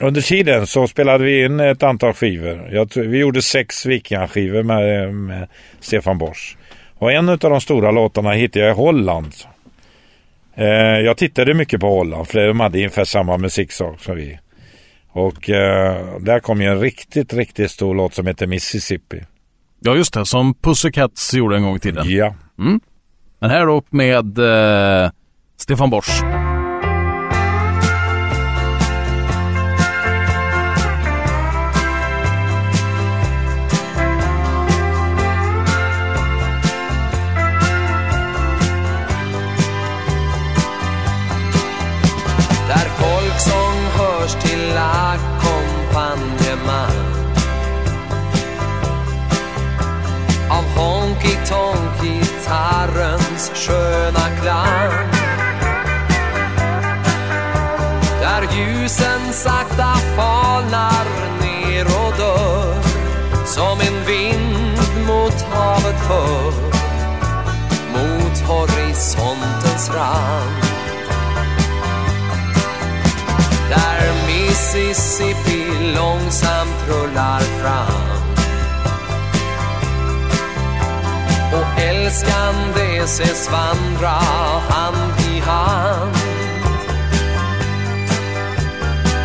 under 0.00 0.20
tiden 0.20 0.66
så 0.66 0.86
spelade 0.86 1.24
vi 1.24 1.44
in 1.44 1.60
ett 1.60 1.82
antal 1.82 2.12
skivor. 2.12 2.68
Jag, 2.72 2.90
vi 2.94 3.18
gjorde 3.18 3.42
sex 3.42 3.86
vikingaskivor 3.86 4.62
med, 4.62 5.14
med 5.14 5.48
Stefan 5.80 6.18
Borsch. 6.18 6.56
Och 6.98 7.12
en 7.12 7.28
av 7.28 7.38
de 7.38 7.60
stora 7.60 7.90
låtarna 7.90 8.32
hittade 8.32 8.64
jag 8.64 8.74
i 8.74 8.78
Holland. 8.78 9.32
Eh, 10.54 10.66
jag 11.00 11.16
tittade 11.16 11.54
mycket 11.54 11.80
på 11.80 11.88
Holland 11.88 12.28
för 12.28 12.46
de 12.46 12.60
hade 12.60 12.78
ungefär 12.78 13.04
samma 13.04 13.36
musiksak 13.36 14.00
som 14.00 14.16
vi. 14.16 14.38
Och 15.10 15.50
eh, 15.50 16.18
där 16.20 16.40
kom 16.40 16.60
ju 16.60 16.66
en 16.66 16.80
riktigt, 16.80 17.32
riktigt 17.32 17.70
stor 17.70 17.94
låt 17.94 18.14
som 18.14 18.26
heter 18.26 18.46
Mississippi. 18.46 19.24
Ja 19.80 19.96
just 19.96 20.14
det, 20.14 20.26
som 20.26 20.54
Pussycats 20.54 21.34
gjorde 21.34 21.56
en 21.56 21.62
gång 21.62 21.76
i 21.76 21.80
tiden. 21.80 22.04
Ja. 22.08 22.34
Men 23.38 23.50
här 23.50 23.66
då 23.66 23.82
med 23.90 24.38
eh, 24.38 25.10
Stefan 25.56 25.90
Borsch. 25.90 26.22
Till 44.40 44.76
ackompanjemang. 44.76 47.08
Av 50.50 50.64
Honky 50.76 51.36
Tonk 51.48 52.02
gitarrens 52.02 53.50
sköna 53.54 54.28
klang. 54.40 55.08
Där 58.20 58.42
ljusen 58.56 59.32
sakta 59.32 59.94
falnar 60.16 61.04
ner 61.40 61.84
och 61.84 62.12
dör 62.18 62.82
Som 63.46 63.80
en 63.80 63.97
Mississippi 74.88 75.92
långsamt 75.96 76.88
rullar 76.88 77.40
fram. 77.40 78.22
Och 81.52 81.80
älskande 81.80 82.98
ses 83.04 83.50
vandra 83.50 84.08
hand 84.68 85.20
i 85.20 85.40
hand. 85.40 86.16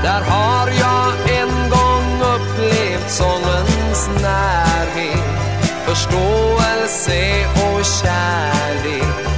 Där 0.04 0.22
har 0.22 0.68
jag 0.68 1.38
en 1.40 1.70
gång 1.70 2.22
upplevt 2.36 3.10
sångens 3.10 4.10
närhet 4.22 5.24
förståelse 5.86 7.46
och 7.46 7.86
kärlek. 7.86 9.33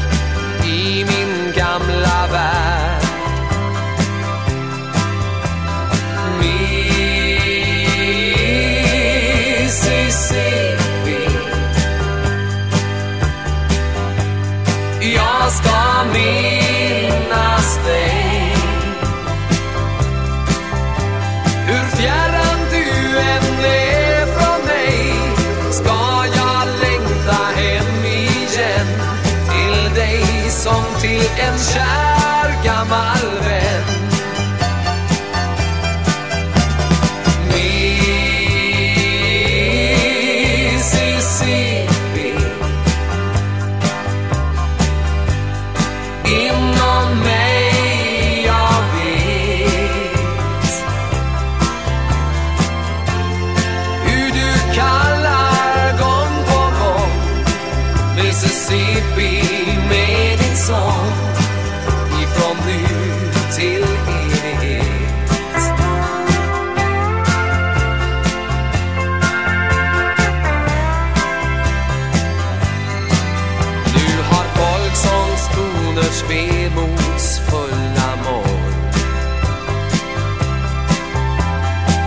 Folksångstoners 75.96 76.24
vemodsfulla 76.30 78.16
moll 78.26 78.46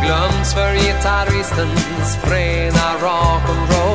Glöms 0.05 0.55
för 0.55 0.75
gitarristens 0.75 2.17
fräna 2.23 2.95
rock'n'roll. 3.01 3.88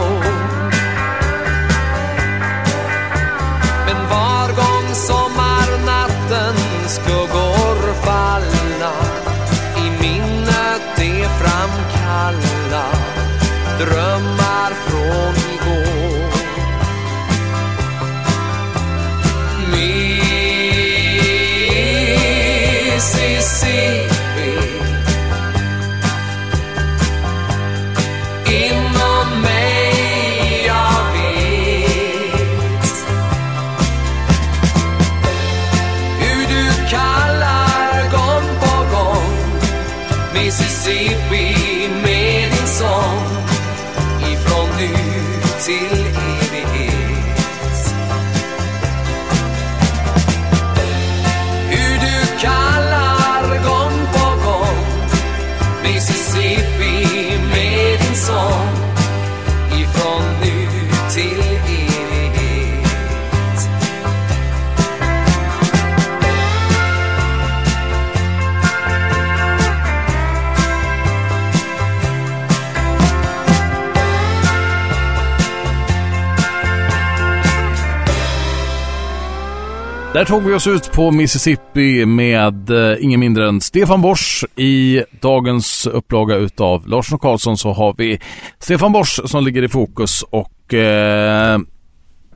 Där 80.23 80.27
tog 80.27 80.43
vi 80.43 80.53
oss 80.53 80.67
ut 80.67 80.91
på 80.91 81.11
Mississippi 81.11 82.05
med 82.05 82.69
eh, 82.69 83.03
ingen 83.03 83.19
mindre 83.19 83.47
än 83.47 83.61
Stefan 83.61 84.01
Borsch. 84.01 84.43
I 84.55 85.03
dagens 85.21 85.87
upplaga 85.87 86.35
utav 86.35 86.87
Larsson 86.87 87.15
och 87.15 87.21
Karlsson 87.21 87.57
så 87.57 87.73
har 87.73 87.95
vi 87.97 88.19
Stefan 88.59 88.91
Borsch 88.91 89.19
som 89.25 89.43
ligger 89.43 89.63
i 89.63 89.69
fokus 89.69 90.23
och 90.29 90.73
eh, 90.73 91.59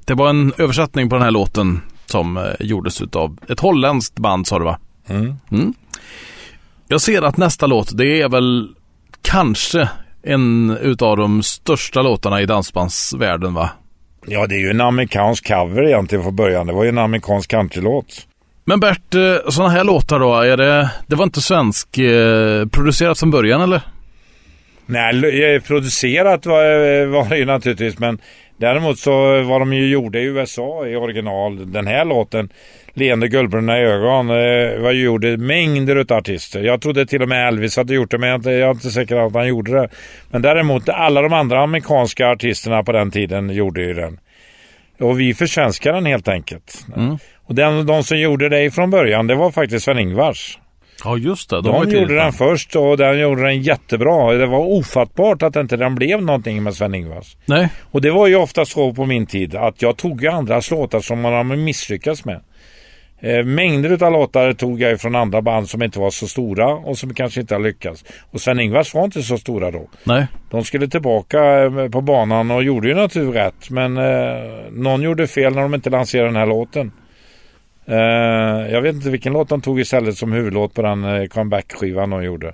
det 0.06 0.14
var 0.14 0.30
en 0.30 0.54
översättning 0.58 1.10
på 1.10 1.16
den 1.16 1.24
här 1.24 1.32
låten 1.32 1.82
som 2.06 2.38
eh, 2.38 2.44
gjordes 2.60 3.02
utav 3.02 3.38
ett 3.50 3.60
holländskt 3.60 4.20
band 4.20 4.48
sa 4.48 4.60
du 4.60 4.66
va? 4.66 4.80
Mm. 5.08 5.36
Mm. 5.52 5.74
Jag 6.88 7.02
ser 7.02 7.22
att 7.22 7.38
nästa 7.38 7.68
låt, 7.68 7.98
det 7.98 8.22
är 8.22 8.30
väl 8.30 8.70
kanske 9.22 9.90
en 10.24 10.78
utav 10.82 11.18
de 11.18 11.44
största 11.44 12.02
låtarna 12.02 12.42
i 12.42 12.46
dansbandsvärlden 12.46 13.54
va? 13.54 13.70
Ja, 14.30 14.48
det 14.48 14.56
är 14.56 14.60
ju 14.60 14.70
en 14.70 14.82
amerikansk 14.82 15.48
cover 15.48 15.84
egentligen 15.84 16.24
från 16.24 16.36
början. 16.36 16.68
Det 16.68 16.74
var 16.74 16.84
ju 16.84 16.90
en 16.90 16.98
amerikansk 16.98 17.52
countrylåt. 17.52 18.28
Men 18.66 18.80
Bert, 18.80 19.16
eh, 19.16 19.50
sådana 19.50 19.74
här 19.74 19.84
låtar 19.84 20.20
då, 20.20 20.36
är 20.36 20.58
det, 20.58 20.90
det 21.08 21.16
var 21.16 21.24
inte 21.24 21.42
svensk 21.42 21.98
eh, 21.98 22.66
producerat 22.66 23.20
från 23.20 23.32
början 23.32 23.62
eller? 23.62 23.82
Nej, 24.86 25.56
eh, 25.56 25.62
producerat 25.62 26.46
var, 26.46 27.06
var 27.06 27.30
det 27.30 27.38
ju 27.38 27.46
naturligtvis, 27.46 28.00
men 28.00 28.20
däremot 28.58 29.00
så 29.00 29.12
var 29.42 29.60
de 29.60 29.74
ju 29.74 29.90
gjorda 29.90 30.20
i 30.20 30.24
USA 30.24 30.88
i 30.88 30.96
original. 30.96 31.72
Den 31.72 31.88
här 31.88 32.06
låten, 32.06 32.50
Leende 32.94 33.28
guldbruna 33.28 33.78
ögon, 33.78 34.30
eh, 34.30 34.80
var 34.80 34.92
ju 34.92 35.04
gjord 35.04 35.26
i 35.26 35.38
mängder 35.38 35.96
av 35.96 36.18
artister. 36.18 36.64
Jag 36.64 36.82
trodde 36.82 37.06
till 37.06 37.22
och 37.22 37.30
med 37.30 37.48
Elvis 37.48 37.78
hade 37.78 37.94
gjort 37.94 38.12
det, 38.12 38.18
men 38.18 38.30
jag 38.30 38.34
är 38.34 38.38
inte, 38.38 38.52
jag 38.52 38.70
är 38.70 38.74
inte 38.74 38.90
säker 38.90 39.16
på 39.16 39.26
att 39.26 39.34
han 39.34 39.48
gjorde 39.48 39.72
det. 39.72 39.90
Men 40.30 40.42
däremot 40.42 40.90
alla 40.90 41.22
de 41.22 41.34
andra 41.34 41.64
amerikanska 41.64 42.30
artisterna 42.30 42.84
på 42.84 42.92
den 42.92 43.12
tiden 43.12 43.50
gjorde 43.50 43.82
ju 43.82 43.94
den. 43.94 44.20
Och 45.00 45.20
vi 45.20 45.34
försvenskade 45.34 45.98
den 45.98 46.06
helt 46.06 46.28
enkelt. 46.28 46.86
Mm. 46.96 47.18
Och 47.46 47.56
den, 47.56 47.86
de 47.86 48.04
som 48.04 48.20
gjorde 48.20 48.50
det 48.50 48.72
från 48.72 48.90
början, 48.90 49.28
det 49.28 49.36
var 49.36 49.52
faktiskt 49.52 49.86
Sven-Ingvars. 49.86 50.60
Ja 51.04 51.18
just 51.18 51.50
det. 51.50 51.62
De, 51.62 51.64
De, 51.64 51.90
ju 51.90 52.00
gjorde 52.00 52.16
den 52.16 52.34
först 52.34 52.76
och 52.76 52.98
den 52.98 53.20
gjorde 53.20 53.42
den 53.42 53.62
jättebra. 53.62 54.34
Det 54.34 54.46
var 54.46 54.60
ofattbart 54.60 55.44
att 55.44 55.56
inte 55.56 55.78
den 55.78 55.96
blev 55.96 56.22
någonting 56.22 56.64
med 56.64 56.74
Sven-Ingvars. 56.74 57.38
Nej, 57.46 57.70
Och 57.92 58.02
det 58.02 58.12
var 58.12 58.28
ju 58.28 58.36
ofta 58.36 58.66
så 58.66 58.94
på 58.94 59.06
min 59.06 59.26
tid 59.26 59.56
att 59.56 59.82
jag 59.82 59.98
tog 59.98 60.24
ju 60.24 60.28
andra 60.28 60.62
låtar 60.72 61.00
som 61.00 61.22
man 61.22 61.34
har 61.34 61.44
misslyckats 61.44 62.26
med. 62.26 62.42
Eh, 63.20 63.44
mängder 63.44 64.04
av 64.04 64.12
låtar 64.12 64.54
tog 64.54 64.82
jag 64.82 65.02
från 65.02 65.16
andra 65.16 65.42
band 65.42 65.70
som 65.70 65.84
inte 65.84 66.00
var 66.00 66.10
så 66.10 66.28
stora 66.28 66.68
och 66.68 66.98
som 66.98 67.14
kanske 67.14 67.42
inte 67.42 67.56
har 67.56 67.60
lyckats. 67.60 68.06
Och 68.32 68.42
Sven-Ingvars 68.42 68.94
var 68.94 69.06
inte 69.06 69.22
så 69.22 69.38
stora 69.38 69.72
då. 69.72 69.90
nej. 70.04 70.28
De 70.50 70.64
skulle 70.64 70.88
tillbaka 70.88 71.64
eh, 71.64 71.90
på 71.90 72.02
banan 72.02 72.52
och 72.52 72.64
gjorde 72.64 72.88
ju 72.88 72.96
natur 72.96 73.32
rätt. 73.32 73.70
Men 73.70 73.98
eh, 73.98 74.04
någon 74.72 75.02
gjorde 75.02 75.28
fel 75.28 75.56
när 75.56 75.62
de 75.62 75.74
inte 75.74 75.90
lanserade 75.90 76.30
den 76.30 76.36
här 76.36 76.46
låten. 76.46 76.92
Eh, 77.88 78.72
jag 78.74 78.82
vet 78.82 78.96
inte 78.96 79.10
vilken 79.10 79.34
låt 79.34 79.50
de 79.50 79.62
tog 79.62 79.80
istället 79.80 80.18
som 80.18 80.32
huvudlåt 80.32 80.74
på 80.74 80.82
den 80.82 81.04
eh, 81.04 81.28
comeback-skivan 81.28 82.10
de 82.10 82.24
gjorde. 82.24 82.54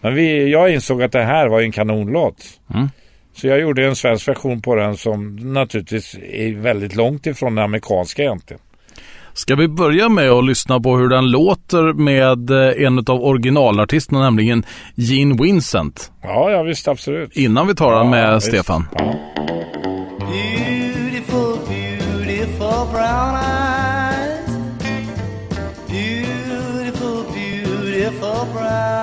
Men 0.00 0.14
vi, 0.14 0.50
jag 0.50 0.72
insåg 0.72 1.02
att 1.02 1.12
det 1.12 1.22
här 1.22 1.48
var 1.48 1.60
en 1.60 1.72
kanonlåt. 1.72 2.44
Mm. 2.74 2.88
Så 3.34 3.46
jag 3.46 3.60
gjorde 3.60 3.86
en 3.86 3.96
svensk 3.96 4.28
version 4.28 4.62
på 4.62 4.74
den 4.74 4.96
som 4.96 5.36
naturligtvis 5.36 6.14
är 6.14 6.54
väldigt 6.56 6.94
långt 6.96 7.26
ifrån 7.26 7.54
den 7.54 7.64
amerikanska 7.64 8.22
egentligen. 8.22 8.60
Ska 9.34 9.54
vi 9.54 9.68
börja 9.68 10.08
med 10.08 10.30
att 10.30 10.44
lyssna 10.44 10.80
på 10.80 10.96
hur 10.96 11.08
den 11.08 11.30
låter 11.30 11.92
med 11.92 12.50
eh, 12.50 12.86
en 12.86 12.98
av 12.98 13.22
originalartisterna, 13.22 14.20
nämligen 14.20 14.64
Gene 14.94 15.42
Vincent. 15.42 16.12
Ja, 16.22 16.50
ja 16.50 16.62
visst 16.62 16.88
absolut. 16.88 17.36
Innan 17.36 17.66
vi 17.66 17.74
tar 17.74 17.90
den 17.92 18.04
Ja, 18.04 18.10
med 18.10 18.34
visst. 18.34 18.46
Stefan. 18.46 18.88
Ja. 18.94 19.14
Beautiful, 20.18 21.58
beautiful 21.68 22.86
brown 22.92 23.34
eyes. 23.34 23.61
Beautiful 28.44 28.60
brown 28.60 29.01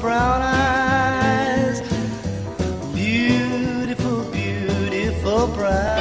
brown 0.00 0.42
eyes. 0.42 1.80
Beautiful, 2.94 4.24
beautiful 4.30 5.48
brown 5.48 5.97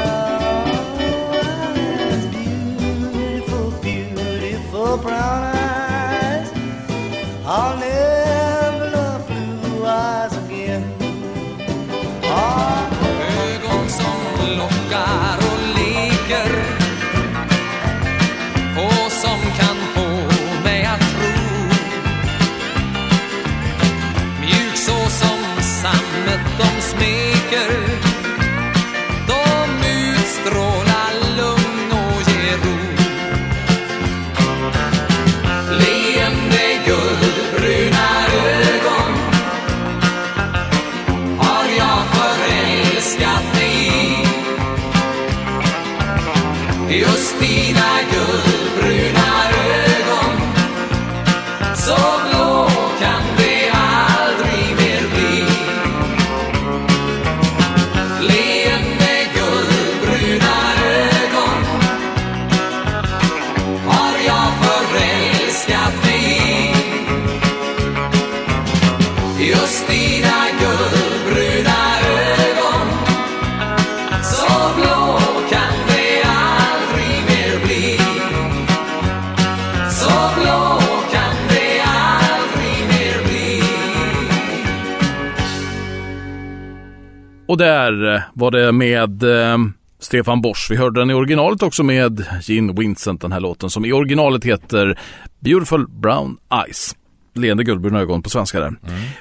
Och 87.48 87.58
där 87.58 88.16
eh, 88.16 88.22
var 88.34 88.52
det 88.52 88.72
med 88.72 89.24
eh, 89.24 89.58
Stefan 90.00 90.42
Bosch. 90.42 90.68
Vi 90.70 90.76
hörde 90.76 91.02
den 91.02 91.12
i 91.12 91.14
originalet 91.14 91.64
också 91.64 91.84
med 91.84 92.26
Gene 92.42 92.74
Vincent, 92.74 93.22
den 93.22 93.32
här 93.32 93.40
låten 93.40 93.70
som 93.70 93.86
i 93.86 93.92
originalet 93.92 94.44
heter 94.44 95.00
Beautiful 95.40 95.88
Brown 95.88 96.38
Eyes. 96.66 96.96
Leende 97.34 97.64
guldbruna 97.64 98.00
ögon 98.00 98.24
på 98.24 98.30
svenska 98.30 98.60
där. 98.60 98.74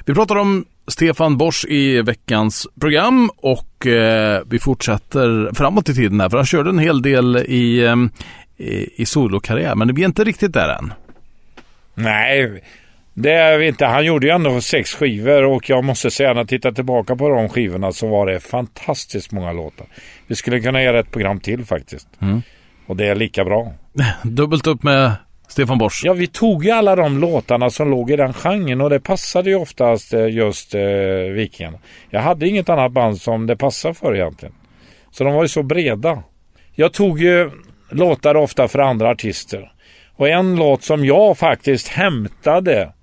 Vi 0.05 0.13
pratar 0.13 0.35
om 0.35 0.65
Stefan 0.87 1.37
Bosch 1.37 1.65
i 1.69 2.01
veckans 2.01 2.67
program 2.81 3.29
och 3.37 3.87
eh, 3.87 4.41
vi 4.49 4.59
fortsätter 4.59 5.51
framåt 5.53 5.89
i 5.89 5.93
tiden 5.93 6.19
här 6.19 6.29
för 6.29 6.37
han 6.37 6.45
körde 6.45 6.69
en 6.69 6.79
hel 6.79 7.01
del 7.01 7.37
i, 7.37 7.85
eh, 7.85 7.95
i, 8.57 9.01
i 9.01 9.05
solokarriär 9.05 9.75
men 9.75 9.95
vi 9.95 10.01
är 10.01 10.05
inte 10.05 10.23
riktigt 10.23 10.53
där 10.53 10.69
än. 10.69 10.93
Nej, 11.93 12.63
det 13.19 13.31
är 13.31 13.57
vi 13.57 13.67
inte. 13.67 13.85
Han 13.85 14.05
gjorde 14.05 14.27
ju 14.27 14.33
ändå 14.33 14.61
sex 14.61 14.93
skivor 14.93 15.43
och 15.43 15.69
jag 15.69 15.83
måste 15.83 16.11
säga 16.11 16.33
när 16.33 16.41
jag 16.41 16.47
tittar 16.47 16.71
tillbaka 16.71 17.15
på 17.15 17.29
de 17.29 17.49
skivorna 17.49 17.91
så 17.91 18.07
var 18.07 18.25
det 18.25 18.39
fantastiskt 18.39 19.31
många 19.31 19.51
låtar. 19.51 19.87
Vi 20.27 20.35
skulle 20.35 20.59
kunna 20.59 20.83
göra 20.83 20.99
ett 20.99 21.11
program 21.11 21.39
till 21.39 21.65
faktiskt. 21.65 22.07
Mm. 22.21 22.41
Och 22.85 22.95
det 22.95 23.07
är 23.07 23.15
lika 23.15 23.45
bra. 23.45 23.73
Dubbelt 24.23 24.67
upp 24.67 24.83
med 24.83 25.11
Stefan 25.47 25.77
Borsch. 25.77 26.05
Ja, 26.05 26.13
vi 26.13 26.27
tog 26.27 26.65
ju 26.65 26.71
alla 26.71 26.95
de 26.95 27.19
låtarna 27.19 27.69
som 27.69 27.89
låg 27.91 28.11
i 28.11 28.15
den 28.15 28.33
genren 28.33 28.81
och 28.81 28.89
det 28.89 28.99
passade 28.99 29.49
ju 29.49 29.55
oftast 29.55 30.13
eh, 30.13 30.27
just 30.29 30.75
eh, 30.75 30.81
Vikingarna. 31.31 31.77
Jag 32.09 32.21
hade 32.21 32.47
inget 32.47 32.69
annat 32.69 32.91
band 32.91 33.21
som 33.21 33.47
det 33.47 33.55
passade 33.55 33.93
för 33.93 34.15
egentligen. 34.15 34.55
Så 35.11 35.23
de 35.23 35.33
var 35.33 35.41
ju 35.41 35.47
så 35.47 35.63
breda. 35.63 36.23
Jag 36.75 36.93
tog 36.93 37.19
ju 37.19 37.51
låtar 37.89 38.35
ofta 38.35 38.67
för 38.67 38.79
andra 38.79 39.09
artister. 39.09 39.71
Och 40.15 40.29
en 40.29 40.55
låt 40.55 40.83
som 40.83 41.05
jag 41.05 41.37
faktiskt 41.37 41.87
hämtade 41.87 42.93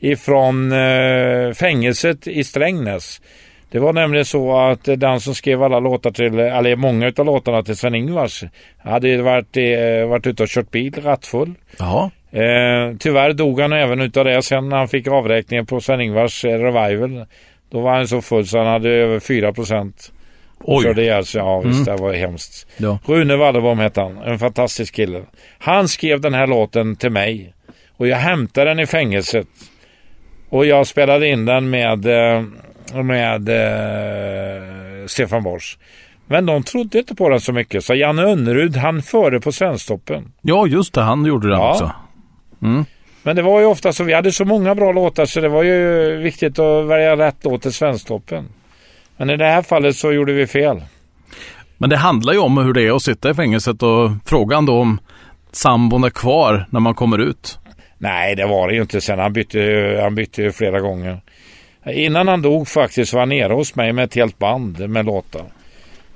ifrån 0.00 0.72
eh, 0.72 1.52
fängelset 1.52 2.26
i 2.26 2.44
Strängnäs. 2.44 3.20
Det 3.70 3.78
var 3.78 3.92
nämligen 3.92 4.24
så 4.24 4.58
att 4.58 4.88
eh, 4.88 4.96
den 4.96 5.20
som 5.20 5.34
skrev 5.34 5.62
alla 5.62 5.80
låtar 5.80 6.10
till, 6.10 6.38
eller 6.38 6.76
många 6.76 7.12
av 7.16 7.26
låtarna 7.26 7.62
till 7.62 7.76
Sven-Ingvars 7.76 8.44
hade 8.78 9.22
varit, 9.22 9.56
eh, 9.56 10.08
varit 10.08 10.26
ute 10.26 10.42
och 10.42 10.48
kört 10.48 10.70
bil 10.70 10.94
rattfull. 11.04 11.54
Jaha. 11.78 12.10
Eh, 12.32 12.96
tyvärr 12.98 13.32
dog 13.32 13.60
han 13.60 13.72
även 13.72 14.00
utav 14.00 14.24
det 14.24 14.42
sen 14.42 14.68
när 14.68 14.76
han 14.76 14.88
fick 14.88 15.06
avräkningen 15.08 15.66
på 15.66 15.80
Sven-Ingvars 15.80 16.44
Revival. 16.44 17.26
Då 17.70 17.80
var 17.80 17.94
han 17.96 18.08
så 18.08 18.20
full 18.22 18.46
så 18.46 18.58
han 18.58 18.66
hade 18.66 18.90
över 18.90 19.20
4 19.20 19.52
procent. 19.52 20.12
Oj. 20.64 20.84
Körde 20.84 21.02
ihjäl 21.02 21.24
sig. 21.24 21.38
Ja 21.38 21.60
visst, 21.60 21.88
Mm. 21.88 21.96
det 21.96 22.02
var 22.02 22.12
hemskt. 22.12 22.66
Ja. 22.76 22.98
Rune 23.06 23.36
Wallerbom 23.36 23.78
hette 23.78 24.00
han. 24.00 24.18
En 24.18 24.38
fantastisk 24.38 24.94
kille. 24.94 25.22
Han 25.58 25.88
skrev 25.88 26.20
den 26.20 26.34
här 26.34 26.46
låten 26.46 26.96
till 26.96 27.10
mig. 27.10 27.52
Och 27.96 28.08
jag 28.08 28.16
hämtade 28.16 28.70
den 28.70 28.78
i 28.80 28.86
fängelset. 28.86 29.46
Och 30.50 30.66
jag 30.66 30.86
spelade 30.86 31.28
in 31.28 31.44
den 31.44 31.70
med, 31.70 32.06
eh, 32.06 32.42
med 33.02 33.48
eh, 33.48 35.06
Stefan 35.06 35.42
Borsch. 35.42 35.78
Men 36.26 36.46
de 36.46 36.62
trodde 36.62 36.98
inte 36.98 37.14
på 37.14 37.28
den 37.28 37.40
så 37.40 37.52
mycket. 37.52 37.84
Så 37.84 37.94
Janne 37.94 38.22
Önnerud, 38.22 38.76
han 38.76 39.02
före 39.02 39.40
på 39.40 39.52
Svensktoppen. 39.52 40.32
ja, 40.42 40.66
just 40.66 40.94
det. 40.94 41.00
Han 41.02 41.24
gjorde 41.24 41.48
den 41.48 41.58
Ja. 41.58 41.70
också. 41.72 41.92
Men 43.22 43.36
det 43.36 43.42
var 43.42 43.60
ju 43.60 43.66
ofta 43.66 43.92
så. 43.92 44.04
Vi 44.04 44.14
hade 44.14 44.32
så 44.32 44.44
många 44.44 44.74
bra 44.74 44.92
låtar 44.92 45.26
så 45.26 45.40
det 45.40 45.48
var 45.48 45.62
ju 45.62 46.16
viktigt 46.16 46.58
att 46.58 46.86
välja 46.86 47.16
rätt 47.16 47.36
låt 47.42 47.62
till 47.62 47.72
Svensktoppen. 47.72 48.48
Men 49.16 49.30
i 49.30 49.36
det 49.36 49.44
här 49.44 49.62
fallet 49.62 49.96
så 49.96 50.12
gjorde 50.12 50.32
vi 50.32 50.46
fel. 50.46 50.82
Men 51.78 51.90
det 51.90 51.96
handlar 51.96 52.32
ju 52.32 52.38
om 52.38 52.58
hur 52.58 52.72
det 52.72 52.82
är 52.82 52.96
att 52.96 53.02
sitta 53.02 53.30
i 53.30 53.34
fängelset 53.34 53.82
och 53.82 54.10
frågan 54.24 54.66
då 54.66 54.78
om 54.80 55.00
sambon 55.52 56.04
är 56.04 56.10
kvar 56.10 56.66
när 56.70 56.80
man 56.80 56.94
kommer 56.94 57.18
ut. 57.18 57.58
Nej, 58.02 58.34
det 58.36 58.46
var 58.46 58.68
det 58.68 58.74
ju 58.74 58.80
inte 58.82 59.00
sen. 59.00 59.18
Han 59.18 59.32
bytte, 59.32 59.58
ju- 59.58 59.98
han 59.98 60.14
bytte 60.14 60.42
ju 60.42 60.52
flera 60.52 60.80
gånger. 60.80 61.20
Innan 61.86 62.28
han 62.28 62.42
dog 62.42 62.68
faktiskt 62.68 63.12
var 63.12 63.20
han 63.20 63.28
nere 63.28 63.52
hos 63.52 63.74
mig 63.74 63.92
med 63.92 64.04
ett 64.04 64.14
helt 64.14 64.38
band 64.38 64.88
med 64.90 65.04
låtar. 65.06 65.44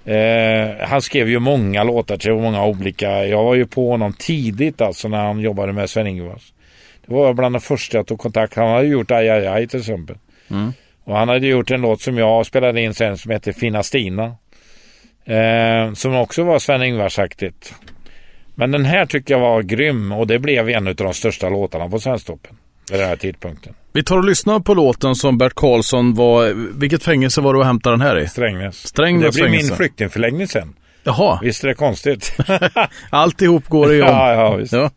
Eh, 0.05 0.87
han 0.89 1.03
skrev 1.03 1.29
ju 1.29 1.39
många 1.39 1.85
låtar 1.85 2.17
till 2.17 2.33
många 2.33 2.65
olika. 2.67 3.27
Jag 3.27 3.45
var 3.45 3.55
ju 3.55 3.67
på 3.67 3.91
honom 3.91 4.13
tidigt 4.13 4.81
alltså 4.81 5.09
när 5.09 5.19
han 5.25 5.41
jobbade 5.41 5.73
med 5.73 5.91
Sven-Ingvars. 5.91 6.53
Det 7.07 7.15
var 7.15 7.35
bland 7.35 7.55
de 7.55 7.61
första 7.61 7.97
jag 7.97 8.07
tog 8.07 8.19
kontakt. 8.19 8.57
Han 8.57 8.69
hade 8.71 8.87
gjort 8.87 9.11
Aj, 9.11 9.31
aj, 9.31 9.47
aj 9.47 9.67
till 9.69 9.81
exempel. 9.81 10.17
Mm. 10.51 10.73
Och 11.05 11.17
han 11.17 11.29
hade 11.29 11.47
gjort 11.47 11.71
en 11.71 11.81
låt 11.81 12.01
som 12.03 12.19
jag 12.19 12.47
spelade 12.47 12.81
in 12.81 12.95
sen 12.95 13.19
som 13.19 13.31
heter 13.31 13.53
Fina 13.53 13.83
Stina. 13.83 14.25
Eh, 15.25 15.93
som 15.95 16.15
också 16.17 16.43
var 16.45 16.59
Sven-Ingvars-aktigt. 16.59 17.75
Men 18.55 18.71
den 18.71 18.85
här 18.85 19.07
tycker 19.07 19.35
jag 19.35 19.41
var 19.41 19.63
grym 19.63 20.13
och 20.13 20.27
det 20.27 20.39
blev 20.39 20.69
en 20.69 20.89
av 20.89 20.95
de 20.95 21.15
största 21.15 21.49
låtarna 21.49 21.89
på 21.89 21.99
Svensktoppen. 21.99 22.57
Vid 22.91 23.01
den 23.01 23.09
här 23.09 23.17
tidpunkten. 23.17 23.75
Vi 23.93 24.05
tar 24.05 24.17
och 24.17 24.25
lyssnar 24.25 24.61
på 24.61 24.75
låten 24.75 25.15
som 25.15 25.39
Bert 25.39 25.55
Karlsson 25.55 26.15
var... 26.15 26.53
Vilket 26.79 27.03
fängelse 27.03 27.41
var 27.41 27.55
det 27.55 27.61
att 27.61 27.67
hämta 27.67 27.91
den 27.91 28.01
här 28.01 28.19
i? 28.19 28.29
Strängnäs. 28.29 28.87
Strängnäs 28.87 29.35
det 29.35 29.43
blir 29.43 29.51
min 29.51 29.77
flyktingförläggning 29.77 30.49
sen. 30.49 30.75
Jaha, 31.05 31.39
Visst 31.43 31.65
är 31.65 31.69
det 31.69 31.75
konstigt? 31.75 32.37
alltihop 33.11 33.69
går 33.69 33.93
igång. 33.95 34.09
ja, 34.09 34.33
ja, 34.35 34.57
visst. 34.57 34.73
Ja. 34.73 34.91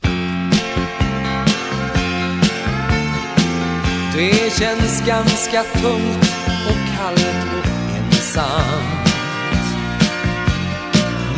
Det 4.15 4.59
känns 4.59 5.05
ganska 5.07 5.63
tungt 5.63 6.33
och 6.69 6.97
kallt 6.97 7.47
och 7.57 7.69
ensamt 7.97 9.06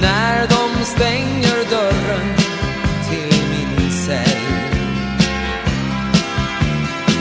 när 0.01 0.47
de 0.47 0.85
stänger 0.85 1.69
dörren 1.69 2.35
till 3.09 3.41
min 3.49 3.91
cell 3.91 4.39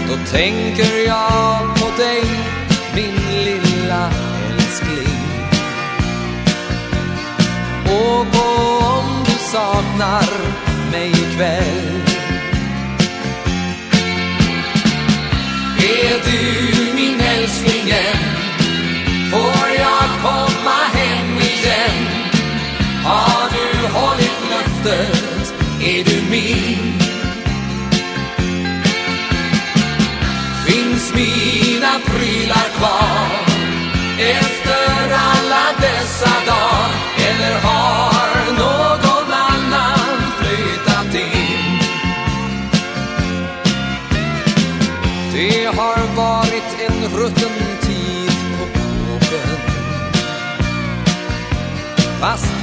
Då 0.09 0.17
tänker 0.31 1.07
jag 1.07 1.75
på 1.77 2.03
dig, 2.03 2.25
min 2.95 3.45
lilla 3.45 4.11
älskling 4.51 5.19
Och 7.85 8.33
på 8.33 8.49
om 8.87 9.25
du 9.25 9.33
saknar 9.33 10.29
mig 10.93 11.11
ikväll 11.11 12.03
Är 15.79 16.31
du 16.31 16.95
min 16.95 17.21
älskling 17.21 17.91
än? 17.91 18.29
Får 19.31 19.69
jag 19.79 20.23
komma 20.23 20.71
hem? 20.93 20.98
Har 23.09 23.51
du 23.51 23.89
hållit 23.99 24.39
löftet? 24.51 25.55
Är 25.81 26.05
du 26.05 26.31
min? 26.31 26.93
Finns 30.67 31.15
mina 31.15 31.93
prylar 32.07 32.69
kvar? 32.79 33.29
Efter 34.19 35.15
alla 35.31 35.65
dessa 35.81 36.33
dagar? 36.47 36.91
Eller 37.29 37.61
har 37.61 37.98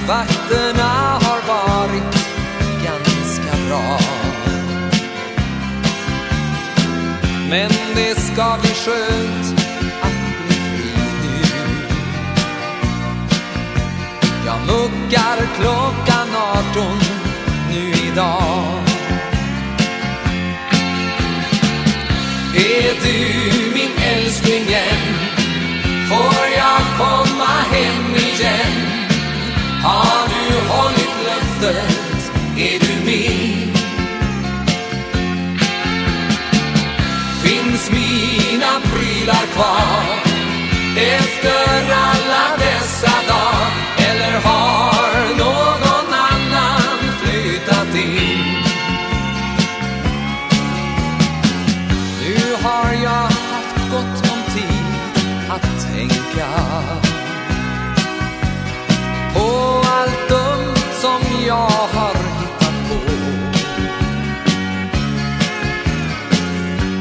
vakterna 0.07 1.19
har 1.21 1.41
varit 1.47 2.15
ganska 2.83 3.57
bra 3.67 3.99
Men 7.49 7.69
det 7.95 8.19
ska 8.19 8.57
bli 8.61 8.69
skönt 8.69 9.61
att 10.01 10.47
bli 10.47 10.55
fri 10.55 10.91
nu 11.21 11.45
Jag 14.45 14.59
muckar 14.59 15.47
klockan 15.59 16.27
18 16.73 16.99
nu 17.71 17.91
idag 18.11 18.85
Är 22.55 22.93
du 23.03 23.71
min 23.73 23.91
älskling 23.97 24.73
än? 24.73 25.15
Får 26.09 26.45
jag 26.57 26.81
komma 26.97 27.53
hem 27.71 28.15
igen? 28.15 28.94
Har 29.85 30.27
du 30.27 30.67
hållit 30.67 31.15
löftet? 31.25 32.31
Är 32.57 32.79
du 32.79 33.05
min? 33.05 33.73
Finns 37.43 37.91
mina 37.91 38.81
prylar 38.83 39.45
kvar? 39.53 40.05
Efter 40.97 41.93
alla 41.93 42.57
dessa 42.57 43.11
dagar? 43.27 43.84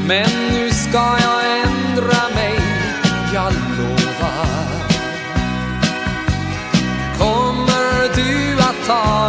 Men 0.07 0.29
nu 0.51 0.69
ska 0.69 1.17
jag 1.21 1.59
ändra 1.61 2.29
mig, 2.35 2.59
jag 3.33 3.53
lovar. 3.53 4.67
Kommer 7.17 8.15
du 8.15 8.59
att 8.59 8.87
ta 8.87 9.24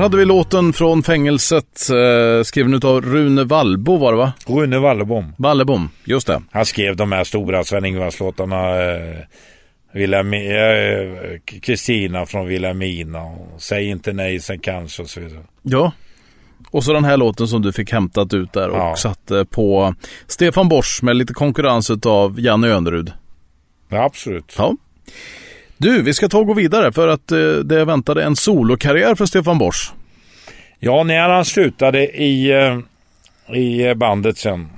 hade 0.00 0.16
vi 0.16 0.24
låten 0.24 0.72
från 0.72 1.02
fängelset 1.02 1.90
eh, 1.90 2.42
skriven 2.42 2.74
av 2.84 3.00
Rune 3.02 3.44
Wallbo 3.44 3.96
var 3.96 4.12
det 4.12 4.18
va? 4.18 4.32
Rune 4.46 4.78
Wallebom. 4.78 5.32
Wallebom, 5.38 5.90
just 6.04 6.26
det. 6.26 6.42
Han 6.50 6.66
skrev 6.66 6.96
de 6.96 7.12
här 7.12 7.24
stora 7.24 7.64
Sven-Ingvars-låtarna. 7.64 8.80
Eh, 8.82 9.18
eh, 9.94 11.40
Kristina 11.62 12.26
från 12.26 12.46
Vilhelmina. 12.46 13.22
och 13.22 13.62
Säg 13.62 13.88
inte 13.88 14.12
nej 14.12 14.40
sen 14.40 14.58
kanske 14.58 15.02
och 15.02 15.10
så 15.10 15.20
vidare. 15.20 15.42
Ja. 15.62 15.92
Och 16.70 16.84
så 16.84 16.92
den 16.92 17.04
här 17.04 17.16
låten 17.16 17.48
som 17.48 17.62
du 17.62 17.72
fick 17.72 17.92
hämtat 17.92 18.34
ut 18.34 18.52
där 18.52 18.68
och 18.68 18.78
Ja. 18.78 18.96
satte 18.96 19.44
på 19.44 19.94
Stefan 20.26 20.68
Borsch 20.68 21.02
med 21.02 21.16
lite 21.16 21.32
konkurrens 21.32 21.90
av 21.90 22.40
Janne 22.40 22.68
Önerud. 22.68 23.12
Ja, 23.88 24.04
absolut. 24.04 24.54
Ja. 24.58 24.76
Du, 25.82 26.02
vi 26.02 26.14
ska 26.14 26.28
ta 26.28 26.38
och 26.38 26.46
gå 26.46 26.54
vidare 26.54 26.92
för 26.92 27.08
att 27.08 27.32
eh, 27.32 27.38
det 27.64 27.84
väntade 27.84 28.24
en 28.24 28.36
solokarriär 28.36 29.14
för 29.14 29.26
Stefan 29.26 29.58
Borsch. 29.58 29.92
Ja, 30.78 31.02
när 31.02 31.28
han 31.28 31.44
slutade 31.44 32.06
i, 32.06 32.50
eh, 32.50 32.78
i 33.56 33.94
bandet 33.94 34.38
sen 34.38 34.68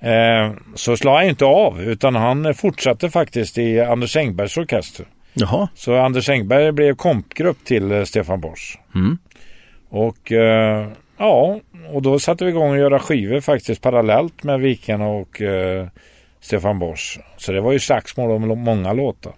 eh, 0.00 0.52
så 0.74 0.96
slog 0.96 1.14
han 1.14 1.24
inte 1.24 1.44
av 1.44 1.82
utan 1.82 2.14
han 2.14 2.54
fortsatte 2.54 3.10
faktiskt 3.10 3.58
i 3.58 3.80
Anders 3.80 4.16
Engbergs 4.16 4.56
orkester. 4.56 5.06
Jaha. 5.34 5.68
Så 5.74 5.96
Anders 5.96 6.28
Engberg 6.28 6.72
blev 6.72 6.94
kompgrupp 6.94 7.64
till 7.64 8.06
Stefan 8.06 8.40
Borsch. 8.40 8.78
Mm. 8.94 9.18
Och 9.88 10.32
ja, 11.18 11.60
och 11.92 12.02
då 12.02 12.18
satte 12.18 12.44
vi 12.44 12.50
igång 12.50 12.72
att 12.72 12.78
göra 12.78 12.98
skivor 12.98 13.40
faktiskt 13.40 13.82
parallellt 13.82 14.42
med 14.42 14.60
Viken 14.60 15.00
och 15.00 15.42
Stefan 16.40 16.78
Borsch. 16.78 17.18
Så 17.36 17.52
det 17.52 17.60
var 17.60 17.72
ju 17.72 17.78
slagsmål 17.78 18.30
om 18.30 18.58
många 18.58 18.92
låtar. 18.92 19.32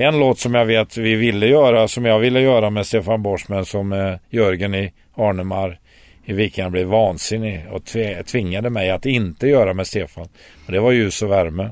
En 0.00 0.18
låt 0.18 0.38
som 0.38 0.54
jag 0.54 0.64
vet 0.64 0.96
vi 0.96 1.14
ville 1.14 1.46
göra, 1.46 1.88
som 1.88 2.04
jag 2.04 2.18
ville 2.18 2.40
göra 2.40 2.70
med 2.70 2.86
Stefan 2.86 3.22
Borsch 3.22 3.44
men 3.48 3.64
som 3.64 3.92
eh, 3.92 4.14
Jörgen 4.30 4.74
i 4.74 4.92
Arnemar 5.14 5.78
i 6.24 6.32
Viken 6.32 6.72
blev 6.72 6.86
vansinnig 6.86 7.66
och 7.70 7.82
tve- 7.82 8.22
tvingade 8.22 8.70
mig 8.70 8.90
att 8.90 9.06
inte 9.06 9.48
göra 9.48 9.74
med 9.74 9.86
Stefan. 9.86 10.28
Och 10.66 10.72
det 10.72 10.80
var 10.80 10.92
ljus 10.92 11.22
och 11.22 11.30
värme. 11.30 11.70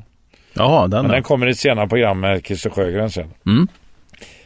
Jaha, 0.54 0.88
den, 0.88 1.02
Men 1.02 1.12
den 1.12 1.22
kommer 1.22 1.46
i 1.46 1.50
ett 1.50 1.58
senare 1.58 1.88
program 1.88 2.20
med 2.20 2.46
Christer 2.46 2.70
Sjögren 2.70 3.10
sen. 3.10 3.34
Mm. 3.46 3.68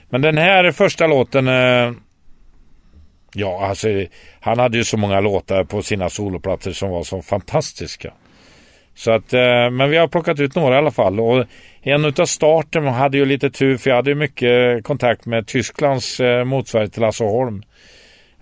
Men 0.08 0.20
den 0.22 0.38
här 0.38 0.72
första 0.72 1.06
låten... 1.06 1.48
Eh, 1.48 1.92
ja, 3.34 3.66
alltså 3.66 3.88
han 4.40 4.58
hade 4.58 4.78
ju 4.78 4.84
så 4.84 4.96
många 4.96 5.20
låtar 5.20 5.64
på 5.64 5.82
sina 5.82 6.10
soloplattor 6.10 6.72
som 6.72 6.90
var 6.90 7.02
så 7.02 7.22
fantastiska. 7.22 8.12
Så 8.94 9.10
att, 9.10 9.32
eh, 9.32 9.70
men 9.70 9.90
vi 9.90 9.96
har 9.96 10.08
plockat 10.08 10.40
ut 10.40 10.54
några 10.54 10.74
i 10.74 10.78
alla 10.78 10.90
fall. 10.90 11.20
Och 11.20 11.44
en 11.82 12.04
utav 12.04 12.26
starten 12.26 12.86
hade 12.86 13.18
ju 13.18 13.24
lite 13.24 13.50
tur 13.50 13.76
för 13.76 13.90
jag 13.90 13.96
hade 13.96 14.10
ju 14.10 14.16
mycket 14.16 14.84
kontakt 14.84 15.26
med 15.26 15.46
Tysklands 15.46 16.20
eh, 16.20 16.44
motsvarighet 16.44 16.92
till 16.92 17.02
Lasse 17.02 17.24
Holm. 17.24 17.62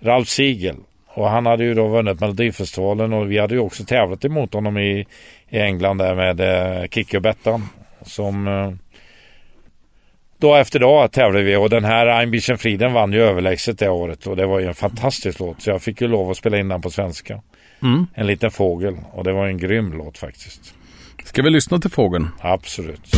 Ralf 0.01 0.27
Siegel. 0.27 0.75
Och 1.07 1.29
han 1.29 1.45
hade 1.45 1.63
ju 1.63 1.73
då 1.73 1.87
vunnit 1.87 2.19
Melodifestivalen 2.19 3.13
och 3.13 3.31
vi 3.31 3.37
hade 3.37 3.55
ju 3.55 3.59
också 3.59 3.83
tävlat 3.83 4.25
emot 4.25 4.53
honom 4.53 4.77
i, 4.77 5.05
i 5.49 5.59
England 5.59 5.97
där 5.97 6.15
med 6.15 6.39
eh, 6.39 6.87
Kikki 6.87 7.17
och 7.17 7.21
Bettan. 7.21 7.69
Som 8.01 8.47
eh, 8.47 8.71
Dag 10.39 10.59
efter 10.59 10.79
dag 10.79 11.11
tävlade 11.11 11.43
vi 11.45 11.55
och 11.55 11.69
den 11.69 11.85
här 11.85 12.07
Ein 12.07 12.31
bisschen 12.31 12.57
Frieden 12.57 12.93
vann 12.93 13.13
ju 13.13 13.21
överlägset 13.21 13.79
det 13.79 13.89
året 13.89 14.27
och 14.27 14.35
det 14.35 14.45
var 14.45 14.59
ju 14.59 14.67
en 14.67 14.73
fantastisk 14.73 15.39
låt 15.39 15.61
så 15.61 15.69
jag 15.69 15.81
fick 15.81 16.01
ju 16.01 16.07
lov 16.07 16.29
att 16.29 16.37
spela 16.37 16.57
in 16.57 16.67
den 16.67 16.81
på 16.81 16.89
svenska. 16.89 17.41
Mm. 17.81 18.07
En 18.13 18.27
liten 18.27 18.51
fågel 18.51 18.97
och 19.11 19.23
det 19.23 19.33
var 19.33 19.47
en 19.47 19.57
grym 19.57 19.93
låt 19.93 20.17
faktiskt. 20.17 20.73
Ska 21.23 21.41
vi 21.41 21.49
lyssna 21.49 21.79
till 21.79 21.91
fågeln? 21.91 22.27
Absolut. 22.39 23.15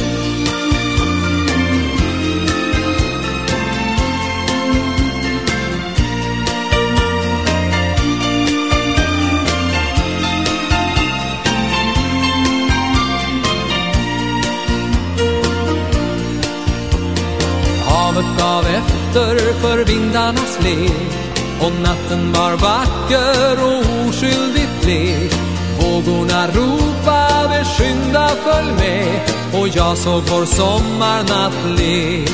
Havet 17.86 18.39
gav 18.39 18.65
efter 18.65 19.54
för 19.54 19.86
vindarnas 19.86 20.63
lek 20.63 21.20
och 21.62 21.74
natten 21.82 22.34
var 22.34 22.52
vacker 22.52 23.63
och 23.65 24.08
oskyldigt 24.08 24.82
blek. 24.84 25.34
Vågorna 25.80 26.47
ropade 26.47 27.65
skynda 27.65 28.28
följ 28.43 28.71
med 28.71 29.21
och 29.54 29.67
jag 29.67 29.97
såg 29.97 30.24
vår 30.32 30.45
sommarnatt 30.45 31.54
le. 31.78 32.26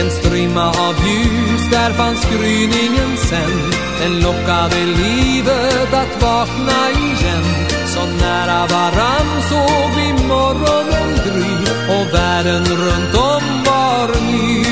En 0.00 0.10
strimma 0.10 0.68
av 0.68 0.94
ljus, 1.06 1.70
där 1.70 1.92
fanns 1.92 2.26
gryningen 2.30 3.16
sen. 3.16 3.72
Den 4.00 4.20
lockade 4.20 4.86
livet 4.86 5.92
att 5.92 6.22
vakna 6.22 6.90
igen. 6.90 7.44
Så 7.86 8.00
nära 8.24 8.66
varann 8.66 9.42
såg 9.48 9.90
vi 9.96 10.26
morgonen 10.26 11.10
gry 11.24 11.72
och 11.88 12.14
världen 12.14 12.64
runt 12.64 13.14
om 13.14 13.64
var 13.64 14.32
ny. 14.32 14.67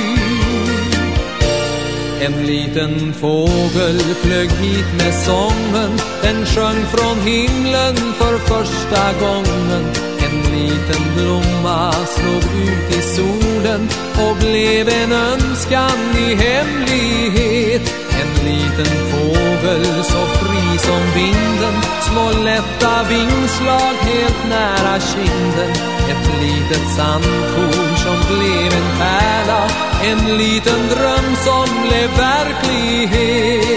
En 2.20 2.46
liten 2.46 3.12
fågel 3.12 3.98
flög 4.22 4.50
hit 4.50 4.86
med 4.98 5.14
sången. 5.14 5.90
Den 6.22 6.46
sjöng 6.46 6.84
från 6.86 7.20
himlen 7.20 7.96
för 7.96 8.38
första 8.38 9.12
gången. 9.20 9.84
En 10.26 10.36
liten 10.56 11.02
blomma 11.16 11.92
slog 11.92 12.44
ut 12.68 12.98
i 12.98 13.02
solen 13.02 13.88
och 14.28 14.36
blev 14.36 14.88
en 14.88 15.12
önskan 15.12 15.98
i 16.18 16.34
hemlighet. 16.34 17.94
En 18.20 18.44
liten 18.44 18.92
fågel 19.10 20.04
så 20.04 20.26
fri 20.26 20.78
som 20.78 21.02
vinden 21.14 21.74
Små 22.00 22.30
lätta 22.44 23.02
vingslag 23.08 23.94
helt 24.00 24.48
nära 24.48 25.00
kinden. 25.00 25.95
Ett 26.10 26.26
litet 26.42 26.86
sandkorn 26.96 27.96
som 27.96 28.16
blev 28.36 28.72
en 28.72 28.98
pärla. 28.98 29.62
En 30.04 30.38
liten 30.38 30.88
dröm 30.88 31.36
som 31.44 31.66
blev 31.88 32.10
verklighet. 32.10 33.76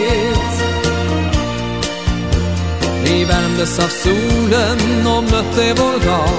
Vi 3.03 3.25
värmdes 3.25 3.79
av 3.79 3.87
solen 3.87 5.07
och 5.07 5.23
mötte 5.23 5.73
vår 5.77 6.05
dag. 6.05 6.29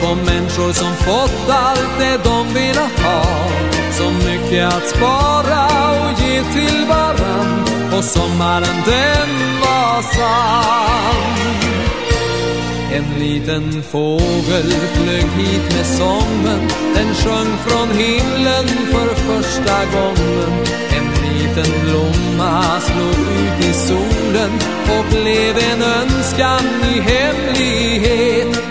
Två 0.00 0.14
människor 0.14 0.72
som 0.72 0.94
fått 0.96 1.50
allt 1.50 1.98
det 1.98 2.20
de 2.24 2.54
velat 2.54 3.00
ha. 3.00 3.22
Så 3.92 4.10
mycket 4.10 4.74
att 4.74 4.88
spara 4.88 5.66
och 5.90 6.20
ge 6.20 6.42
till 6.42 6.86
varann. 6.88 7.64
Och 7.98 8.04
sommaren 8.04 8.82
den 8.86 9.60
var 9.60 10.02
sann 10.02 11.89
en 12.92 13.18
liten 13.18 13.82
fågel 13.82 14.70
flög 14.94 15.24
hit 15.38 15.76
med 15.76 15.86
sången. 15.86 16.60
Den 16.94 17.14
sjöng 17.14 17.56
från 17.66 17.88
himlen 17.90 18.66
för 18.92 19.14
första 19.14 19.78
gången. 19.94 20.64
En 20.96 21.06
liten 21.24 21.72
blomma 21.84 22.80
slog 22.80 23.26
ut 23.40 23.64
i 23.64 23.72
solen 23.72 24.50
och 24.98 25.04
blev 25.10 25.58
en 25.72 25.82
önskan 25.82 26.64
i 26.94 27.00
hemlighet 27.00 28.69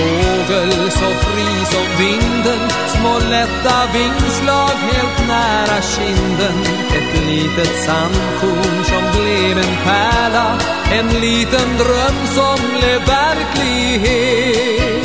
fågel 0.00 0.90
så 0.90 1.10
fri 1.24 1.50
som 1.72 1.86
vinden. 1.98 2.60
Små 2.86 3.18
lätta 3.18 3.76
vingslag 3.92 4.76
helt 4.92 5.28
nära 5.28 5.82
kinden. 5.82 6.58
Ett 6.98 7.12
litet 7.26 7.74
sandkorn 7.84 8.84
som 8.84 9.02
blev 9.16 9.58
en 9.58 9.76
pärla. 9.84 10.58
En 10.92 11.08
liten 11.20 11.76
dröm 11.78 12.26
som 12.34 12.58
blev 12.78 13.00
verklighet. 13.16 14.99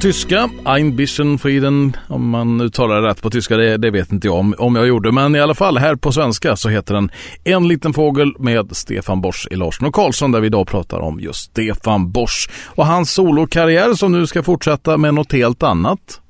Tyska. 0.00 0.50
Ein 0.64 0.96
bisschen 0.96 1.38
Frieden, 1.38 1.96
om 2.08 2.30
man 2.30 2.60
uttalar 2.60 3.02
det 3.02 3.08
rätt 3.08 3.22
på 3.22 3.30
tyska, 3.30 3.56
det, 3.56 3.76
det 3.76 3.90
vet 3.90 4.12
inte 4.12 4.26
jag 4.26 4.36
om, 4.36 4.54
om 4.58 4.76
jag 4.76 4.86
gjorde. 4.86 5.12
Men 5.12 5.36
i 5.36 5.40
alla 5.40 5.54
fall, 5.54 5.78
här 5.78 5.96
på 5.96 6.12
svenska 6.12 6.56
så 6.56 6.68
heter 6.68 6.94
den 6.94 7.10
En 7.44 7.68
liten 7.68 7.92
fågel 7.92 8.34
med 8.38 8.76
Stefan 8.76 9.20
Borsch 9.20 9.46
i 9.50 9.56
Larsson 9.56 9.88
och 9.88 9.94
Karlsson 9.94 10.32
där 10.32 10.40
vi 10.40 10.46
idag 10.46 10.68
pratar 10.68 10.98
om 10.98 11.20
just 11.20 11.50
Stefan 11.50 12.12
Borsch 12.12 12.50
och 12.66 12.86
hans 12.86 13.12
solokarriär 13.12 13.94
som 13.94 14.12
nu 14.12 14.26
ska 14.26 14.42
fortsätta 14.42 14.96
med 14.96 15.14
något 15.14 15.32
helt 15.32 15.62
annat. 15.62 16.20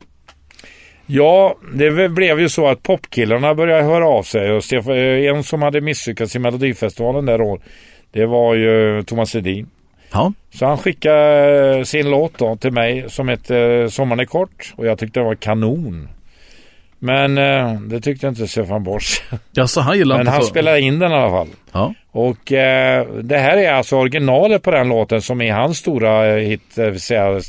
Ja, 1.07 1.57
det 1.75 2.09
blev 2.09 2.41
ju 2.41 2.49
så 2.49 2.69
att 2.69 2.83
popkillarna 2.83 3.55
började 3.55 3.83
höra 3.83 4.09
av 4.09 4.23
sig. 4.23 4.53
Och 4.53 4.65
Stefan, 4.65 4.93
eh, 4.93 5.31
en 5.31 5.45
som 5.45 5.63
hade 5.63 5.81
misslyckats 5.81 6.37
i 6.37 6.39
Melodifestivalen 6.39 7.27
där 7.27 7.41
år, 7.41 7.61
det 8.13 8.27
var 8.27 8.55
ju 8.55 9.03
Thomas 9.03 9.35
Edin. 9.35 9.67
Ja. 10.13 10.33
Så 10.55 10.67
han 10.67 10.79
skickade 10.79 11.85
sin 11.85 12.11
låt 12.11 12.39
då 12.39 12.57
till 12.57 12.73
mig 12.73 13.05
som 13.09 13.29
heter 13.29 13.89
Sommaren 13.89 14.21
är 14.21 14.25
kort 14.25 14.75
och 14.77 14.87
jag 14.87 14.99
tyckte 14.99 15.21
det 15.21 15.25
var 15.25 15.35
kanon. 15.35 16.09
Men 16.99 17.39
eh, 17.39 17.81
det 17.81 18.01
tyckte 18.01 18.29
inte 18.29 18.49
Stefan 18.49 18.85
Borsch. 18.85 19.23
Ja, 19.53 19.67
så 19.67 19.81
han 19.81 19.99
gillar 19.99 20.17
Men 20.17 20.27
han 20.27 20.41
så. 20.43 20.47
spelade 20.47 20.81
in 20.81 20.99
den 20.99 21.13
i 21.13 21.15
alla 21.15 21.31
fall. 21.31 21.49
Ja. 21.73 21.95
Och 22.11 22.53
eh, 22.53 23.07
det 23.07 23.39
här 23.39 23.57
är 23.57 23.73
alltså 23.73 23.97
originalet 23.97 24.63
på 24.63 24.71
den 24.71 24.89
låten 24.89 25.23
som 25.23 25.41
är 25.41 25.53
hans 25.53 25.79
stora 25.79 26.27
eh, 26.31 26.37
hit, 26.37 26.79
eh, 26.79 26.95
säga, 26.95 27.41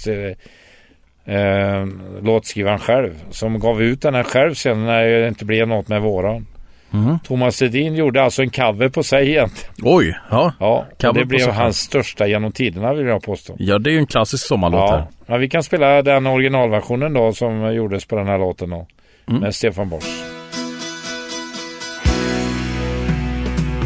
eh, 1.26 1.36
eh, 1.36 1.88
låtskrivaren 2.22 2.80
själv. 2.80 3.14
Som 3.30 3.60
gav 3.60 3.82
ut 3.82 4.02
den 4.02 4.16
här 4.16 4.24
själv 4.24 4.54
sen 4.54 4.86
när 4.86 5.04
det 5.04 5.28
inte 5.28 5.46
blev 5.46 5.68
något 5.68 5.88
med 5.88 6.02
våran. 6.02 6.46
Mhm. 6.92 7.20
Thomas 7.28 7.62
Ledin 7.62 7.96
gjorde 7.96 8.24
alltså 8.24 8.42
en 8.42 8.50
cover 8.50 8.90
på 8.90 9.04
sig 9.04 9.30
egentligen. 9.30 9.74
Oj, 9.84 10.18
ja. 10.32 10.54
Ja, 10.60 10.86
Cover 11.02 11.20
det 11.20 11.26
blev 11.26 11.50
hans 11.52 11.78
största 11.78 12.28
genom 12.28 12.52
tiderna 12.52 12.94
vill 12.94 13.06
jag 13.08 13.24
påstå. 13.24 13.56
Ja, 13.60 13.80
det 13.80 13.90
är 13.90 13.92
ju 13.92 13.98
en 14.00 14.08
klassisk 14.08 14.48
sommarlåt 14.48 14.80
Ja. 14.80 14.92
här. 14.96 15.08
ja, 15.26 15.38
vi 15.38 15.50
kan 15.50 15.64
spela 15.64 16.02
den 16.02 16.28
originalversionen 16.28 17.14
då 17.14 17.34
som 17.34 17.74
gjordes 17.74 18.06
på 18.06 18.16
den 18.16 18.28
här 18.28 18.38
låten 18.38 18.70
då. 18.70 18.88
Mm. 19.30 19.42
Med 19.42 19.56
Stefan 19.56 19.90
Borsch. 19.90 20.24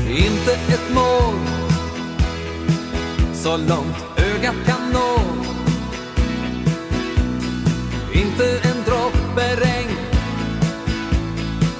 Inte 0.10 0.52
ett 0.52 0.94
mål 0.96 1.34
Så 3.34 3.58
långt 3.58 4.06
ögat 4.18 4.56
kan 4.66 4.92
nå 4.94 5.20
Inte 8.14 8.46
en 8.70 8.84
droppe 8.86 9.56
regn 9.56 9.98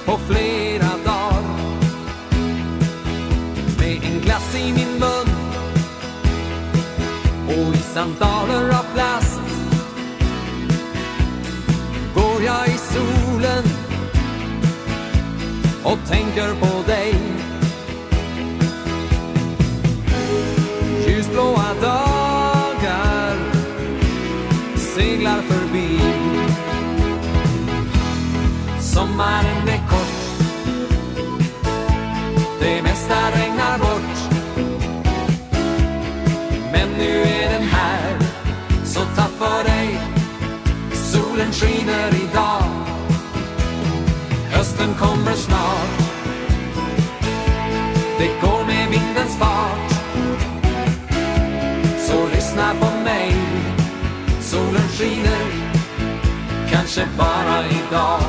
På 0.06 0.18
flera 0.18 0.45
sandaler 7.96 8.68
av 8.68 8.84
plast. 8.94 9.40
Går 12.14 12.42
jag 12.44 12.68
i 12.68 12.78
solen 12.78 13.64
och 15.84 15.98
tänker 16.08 16.54
på 16.60 16.82
dig. 16.86 17.14
Ljusblåa 21.06 21.74
dagar 21.82 23.36
seglar 24.76 25.40
förbi. 25.42 26.00
Sommaren 28.80 29.55
Solen 41.36 41.52
skiner 41.52 42.08
idag. 42.08 42.62
Hösten 44.50 44.94
kommer 44.98 45.32
snart. 45.32 45.98
Det 48.18 48.30
går 48.40 48.66
med 48.66 48.90
vindens 48.90 49.36
fart. 49.38 49.92
Så 51.98 52.26
lyssna 52.34 52.74
på 52.80 53.04
mig. 53.04 53.36
Solen 54.40 54.88
skiner. 54.98 55.46
Kanske 56.70 57.06
bara 57.18 57.64
idag. 57.66 58.20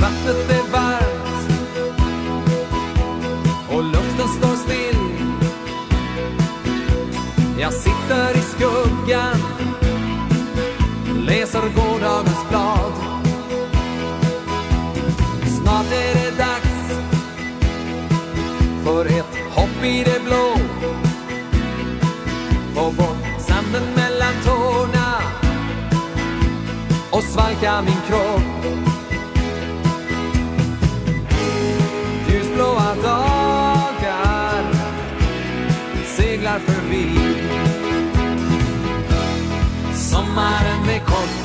Vattnet 0.00 0.50
är 0.50 0.72
varmt. 0.72 1.48
Och 3.70 3.84
luften 3.84 4.28
står 4.28 4.56
still. 4.56 4.98
Jag 7.60 7.72
sitter 7.72 8.36
i 8.36 8.40
skuggan 8.40 9.51
för 11.62 11.68
gårdagens 11.68 12.48
blad. 12.48 12.92
Snart 15.46 15.92
är 15.92 16.14
det 16.14 16.38
dags 16.38 16.94
för 18.84 19.06
ett 19.06 19.36
hopp 19.54 19.84
i 19.84 20.04
det 20.04 20.24
blå. 20.24 20.56
Få 22.74 22.90
bort 22.90 23.16
sanden 23.38 23.82
mellan 23.96 24.34
tårna 24.44 25.22
och 27.10 27.22
svalka 27.22 27.82
min 27.82 28.00
kropp. 28.08 28.76
Ljusblåa 32.28 32.94
dagar 33.02 34.64
seglar 36.16 36.58
förbi. 36.58 37.18
Sommaren 39.94 40.88
är 40.88 41.04
kort 41.06 41.41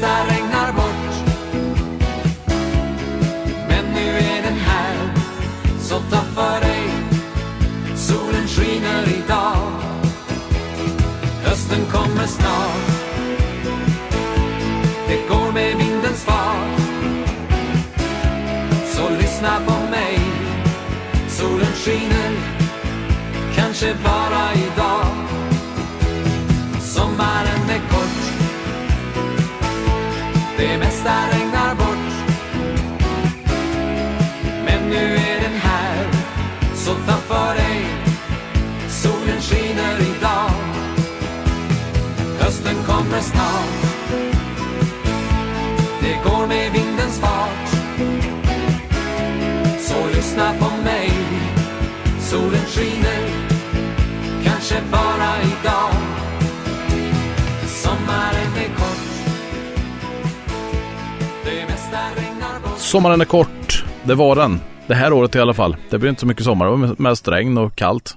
sista 0.00 0.26
regnar 0.26 0.72
bort. 0.72 1.14
Men 3.68 3.84
nu 3.94 4.08
är 4.18 4.42
den 4.42 4.56
här 4.56 4.94
Så 5.80 6.00
ta 6.10 6.20
för 6.20 6.60
dig. 6.60 6.90
Solen 7.96 8.48
skiner 8.48 9.08
idag. 9.24 9.56
Hösten 11.44 11.84
kommer 11.92 12.26
snart. 12.26 12.90
Det 15.08 15.28
går 15.28 15.52
med 15.52 15.76
vindens 15.76 16.24
fart. 16.24 16.80
Så 18.94 19.08
lyssna 19.20 19.60
på 19.66 19.90
mig. 19.90 20.20
Solen 21.28 21.72
skiner 21.84 22.32
Kanske 23.54 23.94
bara 24.04 24.54
idag. 24.54 25.06
Sommaren 26.80 27.70
är 27.70 27.90
kort. 27.90 28.19
Mesta 30.90 31.28
regnar 31.32 31.74
bort. 31.74 32.12
Men 34.64 34.88
nu 34.88 35.14
är 35.16 35.40
den 35.40 35.60
här 35.62 36.06
Så 36.74 36.94
ta 36.94 37.16
för 37.16 37.54
dig. 37.54 37.86
Solen 38.88 39.40
skiner 39.40 40.00
idag. 40.00 40.50
Hösten 42.40 42.76
kommer 42.86 43.20
snart. 43.20 43.80
Det 46.00 46.30
går 46.30 46.46
med 46.46 46.72
vindens 46.72 47.18
fart. 47.20 47.68
Så 49.80 50.06
lyssna 50.16 50.52
på 50.58 50.82
mig. 50.84 51.12
Solen 52.20 52.66
skiner 52.66 52.99
Sommaren 62.90 63.20
är 63.20 63.24
kort. 63.24 63.84
Det 64.04 64.14
var 64.14 64.36
den. 64.36 64.60
Det 64.86 64.94
här 64.94 65.12
året 65.12 65.36
i 65.36 65.40
alla 65.40 65.54
fall. 65.54 65.76
Det 65.90 65.98
blir 65.98 66.10
inte 66.10 66.20
så 66.20 66.26
mycket 66.26 66.44
sommar. 66.44 66.66
Det 66.66 66.70
var 66.76 66.94
mest 66.98 67.28
regn 67.28 67.58
och 67.58 67.76
kallt. 67.76 68.16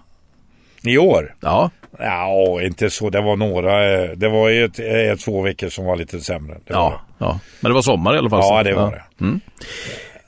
I 0.84 0.98
år? 0.98 1.36
Ja, 1.40 1.70
Ja, 2.00 2.62
inte 2.62 2.90
så. 2.90 3.10
Det 3.10 3.22
var 3.22 3.36
några. 3.36 3.94
eh, 4.04 4.10
Det 4.16 4.30
var 4.30 4.50
ju 4.50 4.66
ett, 4.66 4.80
eh, 4.80 5.18
två 5.26 5.42
veckor 5.42 5.70
som 5.70 5.86
var 5.86 5.96
lite 5.96 6.20
sämre. 6.20 6.54
Det 6.54 6.74
ja, 6.74 7.02
ja. 7.18 7.40
Men 7.60 7.70
det 7.70 7.74
var 7.74 7.82
sommar 7.82 8.16
i 8.16 8.18
alla 8.18 8.30
fall. 8.30 8.40
Ja, 8.44 8.64
det 8.64 8.74
var 8.74 8.92
det. 8.92 9.04
Mm. 9.26 9.40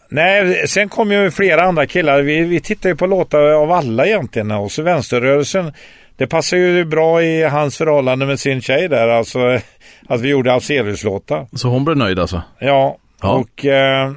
Nej, 0.09 0.67
sen 0.67 0.89
kom 0.89 1.11
ju 1.11 1.31
flera 1.31 1.61
andra 1.63 1.85
killar. 1.85 2.21
Vi, 2.21 2.41
vi 2.43 2.59
tittar 2.59 2.89
ju 2.89 2.95
på 2.95 3.07
låtar 3.07 3.39
av 3.41 3.71
alla 3.71 4.05
egentligen. 4.05 4.51
Och 4.51 4.71
så 4.71 4.81
vänsterrörelsen. 4.83 5.73
Det 6.17 6.27
passar 6.27 6.57
ju 6.57 6.85
bra 6.85 7.23
i 7.23 7.43
hans 7.43 7.77
förhållande 7.77 8.25
med 8.25 8.39
sin 8.39 8.61
tjej 8.61 8.87
där. 8.87 9.07
Alltså 9.07 9.39
att 10.07 10.21
vi 10.21 10.29
gjorde 10.29 10.53
Alcelius-låtar. 10.53 11.47
Så 11.53 11.67
hon 11.69 11.85
blev 11.85 11.97
nöjd 11.97 12.19
alltså? 12.19 12.41
Ja, 12.59 12.97
Ja. 13.21 13.31
och 13.33 13.65
eh, 13.65 14.11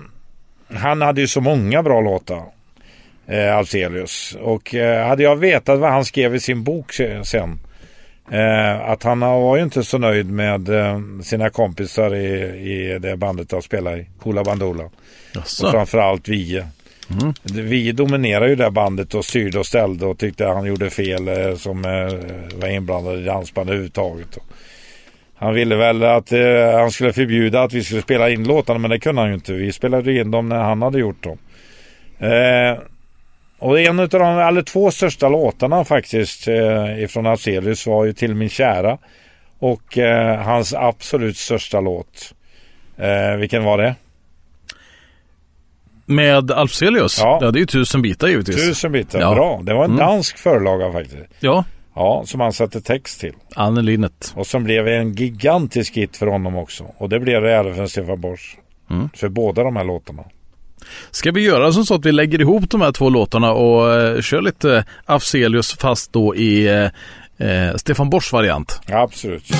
han 0.75 1.03
hade 1.03 1.21
ju 1.21 1.27
så 1.27 1.41
många 1.41 1.83
bra 1.83 2.01
låtar. 2.01 2.43
Eh, 3.27 3.57
Alcelius. 3.57 4.37
Och 4.41 4.75
eh, 4.75 5.07
hade 5.09 5.23
jag 5.23 5.37
vetat 5.37 5.79
vad 5.79 5.91
han 5.91 6.05
skrev 6.05 6.35
i 6.35 6.41
sin 6.41 6.63
bok 6.65 6.93
se- 6.93 7.25
sen. 7.25 7.59
Eh, 8.31 8.91
att 8.91 9.03
han 9.03 9.21
var 9.21 9.57
ju 9.57 9.63
inte 9.63 9.83
så 9.85 9.99
nöjd 9.99 10.31
med 10.31 10.69
eh, 10.69 11.01
sina 11.23 11.51
kompisar 11.51 12.15
i, 12.15 12.29
i 12.73 12.99
det 12.99 13.17
bandet 13.17 13.53
att 13.53 13.65
spela 13.65 13.97
i. 13.97 14.07
Hoola 14.19 14.45
Bandoola. 14.45 14.85
Och 14.85 14.93
Jaså? 15.35 15.71
framförallt 15.71 16.29
Vie. 16.29 16.67
Vi 17.53 17.93
dominerade 17.93 18.49
ju 18.49 18.57
det 18.57 18.71
bandet 18.71 19.15
och 19.15 19.25
styrde 19.25 19.59
och 19.59 19.67
ställde 19.67 20.07
och 20.07 20.19
tyckte 20.19 20.45
han 20.47 20.67
gjorde 20.67 20.91
fel 20.91 21.29
eh, 21.29 21.55
som 21.57 21.85
eh, 21.85 22.59
var 22.59 22.69
inblandad 22.69 23.19
i 23.19 23.25
dansband 23.25 23.69
överhuvudtaget. 23.69 24.37
Och 24.37 24.45
Han 25.39 25.55
ville 25.55 25.77
väl 25.77 26.03
att 26.05 26.33
eh, 26.33 26.73
han 26.79 26.91
skulle 26.91 27.13
förbjuda 27.13 27.63
att 27.63 27.73
vi 27.73 27.85
skulle 27.85 28.03
spela 28.03 28.31
in 28.31 28.45
låtarna 28.45 28.79
men 28.79 28.91
det 28.91 29.01
kunde 29.01 29.21
han 29.21 29.29
ju 29.29 29.35
inte. 29.35 29.53
Vi 29.53 29.73
spelade 29.73 30.13
in 30.15 30.31
dem 30.31 30.49
när 30.49 30.59
han 30.63 30.83
hade 30.83 30.99
gjort 30.99 31.23
dem. 31.25 31.39
Eh, 32.19 32.79
och 33.59 33.81
en 33.81 34.01
av 34.01 34.09
de, 34.09 34.39
eller 34.39 34.63
två 34.63 34.91
största 34.91 35.29
låtarna 35.29 35.85
faktiskt 35.85 36.49
eh, 36.49 37.03
ifrån 37.03 37.27
Afzelius 37.27 37.87
var 37.87 38.05
ju 38.05 38.13
Till 38.13 38.35
min 38.35 38.49
kära. 38.49 38.99
Och 39.59 39.99
eh, 39.99 40.39
hans 40.41 40.75
absolut 40.75 41.37
största 41.37 41.81
låt. 41.81 42.35
Eh, 42.97 43.37
vilken 43.37 43.65
var 43.65 43.79
det? 43.79 43.95
Med 46.07 46.51
Alfzelius? 46.51 47.19
Ja. 47.21 47.39
ja, 47.43 47.51
det 47.51 47.59
är 47.59 47.61
ju 47.61 47.67
tusen 47.67 48.03
bitar 48.03 48.29
givetvis. 48.29 48.57
Tusen 48.69 48.93
bitar. 48.93 49.21
Ja. 49.21 49.35
Bra. 49.35 49.61
Det 49.63 49.75
var 49.75 49.85
en 49.85 49.91
Mm. 49.91 50.07
dansk 50.07 50.39
förlaga 50.39 50.93
faktiskt. 50.93 51.17
Ja, 51.41 51.65
Ja, 51.99 52.23
som 52.27 52.41
han 52.41 52.53
satte 52.53 52.81
text 52.81 53.21
till. 53.21 53.33
Anne 53.55 53.83
Linnet. 53.83 54.33
Och 54.37 54.47
som 54.47 54.65
blev 54.65 54.89
en 54.89 55.13
gigantisk 55.13 55.97
hit 55.97 56.17
för 56.17 56.27
honom 56.27 56.57
också. 56.57 56.85
Och 56.99 57.09
det 57.09 57.21
blev 57.21 57.43
det 57.43 57.55
även 57.55 57.75
för 57.75 57.87
Stefan 57.87 58.21
Borsch. 58.21 58.57
Mm. 58.91 59.09
För 59.15 59.29
båda 59.29 59.63
de 59.63 59.77
här 59.77 59.85
låtarna. 59.85 60.25
Ska 61.11 61.31
vi 61.31 61.41
göra 61.41 61.73
som 61.73 61.85
så 61.85 61.95
att 61.95 62.07
vi 62.07 62.13
lägger 62.13 62.41
ihop 62.41 62.71
de 62.71 62.81
här 62.81 62.93
två 62.93 63.09
låtarna 63.09 63.53
och 63.53 63.95
eh, 63.95 64.21
kör 64.21 64.41
lite 64.41 64.85
Afzelius 65.05 65.73
fast 65.73 66.13
då 66.13 66.37
i 66.37 66.69
eh, 66.69 67.49
eh, 67.49 67.77
Stefan 67.77 68.11
Borsch 68.11 68.33
variant? 68.33 68.81
Ja, 68.87 68.99
absolut. 68.99 69.53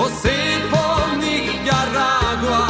Och 0.00 0.10
se 0.10 0.60
på 0.70 1.16
Nicaragua. 1.20 2.66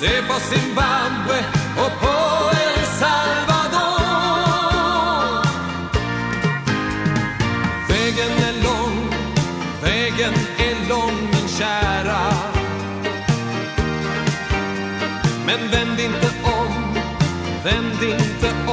Se 0.00 0.22
på 0.22 0.34
Zimbabwe 0.40 1.38
och 1.76 1.92
på 2.00 2.14
El 2.64 2.86
Salvador. 3.00 4.34
Vägen 7.88 8.32
är 8.48 8.62
lång, 8.64 9.10
vägen 9.82 10.34
är 10.58 10.88
lång 10.88 11.16
min 11.32 11.48
kära. 11.48 12.32
Men 15.46 15.70
vänd 15.70 16.00
inte 16.00 16.30
om, 16.42 16.94
vänd 17.64 18.02
inte 18.02 18.48
om 18.48 18.63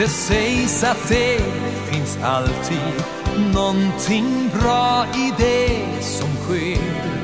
Det 0.00 0.08
sägs 0.08 0.84
att 0.84 1.08
det 1.08 1.40
finns 1.90 2.18
alltid 2.22 3.04
någonting 3.54 4.50
bra 4.60 5.06
i 5.14 5.32
det 5.38 6.02
som 6.02 6.28
sker. 6.36 7.20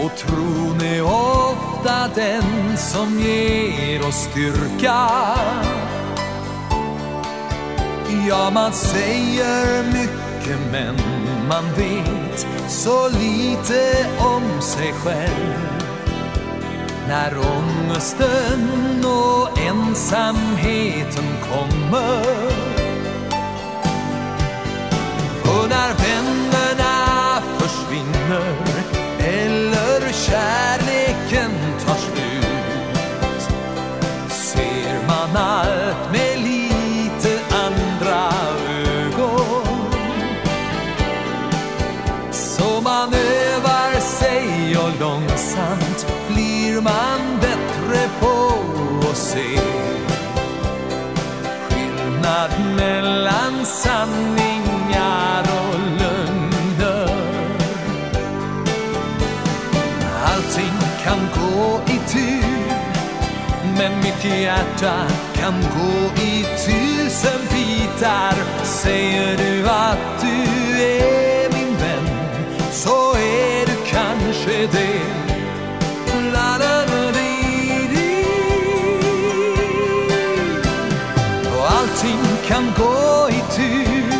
Och 0.00 0.16
tron 0.16 0.80
är 0.80 1.02
ofta 1.02 2.08
den 2.14 2.76
som 2.76 3.20
ger 3.20 4.06
oss 4.06 4.28
styrka. 4.30 5.08
Ja, 8.28 8.50
man 8.54 8.72
säger 8.72 9.84
mycket 9.92 10.58
men 10.72 10.96
man 11.48 11.64
vet 11.64 12.46
så 12.68 13.08
lite 13.08 14.06
om 14.18 14.62
sig 14.62 14.92
själv 14.92 15.67
när 17.08 17.38
ångesten 17.38 19.04
och 19.04 19.58
ensamheten 19.58 21.24
kommer. 21.50 22.26
Och 25.42 25.68
när 25.68 25.94
vännerna 25.94 27.42
försvinner 27.58 28.54
eller 29.18 30.12
kärleken 30.12 31.50
tar 31.86 31.94
slut 31.94 32.27
se 49.38 49.60
skillnad 51.68 52.50
mellan 52.76 53.66
sanningar 53.66 55.42
och 55.42 55.78
lögner. 56.00 57.08
Allting 60.24 60.78
kan 61.04 61.18
gå 61.34 61.80
i 61.86 61.98
tur 62.12 62.72
Men 63.78 63.96
mitt 63.98 64.24
hjärta 64.24 65.06
kan 65.34 65.54
gå 65.54 66.22
i 66.22 66.44
tusen 66.66 67.40
bitar. 67.52 68.34
Säger 68.64 69.36
du 69.36 69.68
att 69.68 70.20
du 70.20 70.82
är 70.82 71.52
min 71.52 71.76
vän 71.76 72.08
Så 72.72 73.14
är 73.14 73.66
du 73.66 73.76
kanske 73.90 74.66
det. 74.72 74.87
Kan 82.58 82.72
gå 82.76 83.28
i 83.30 83.42
tur. 83.56 84.12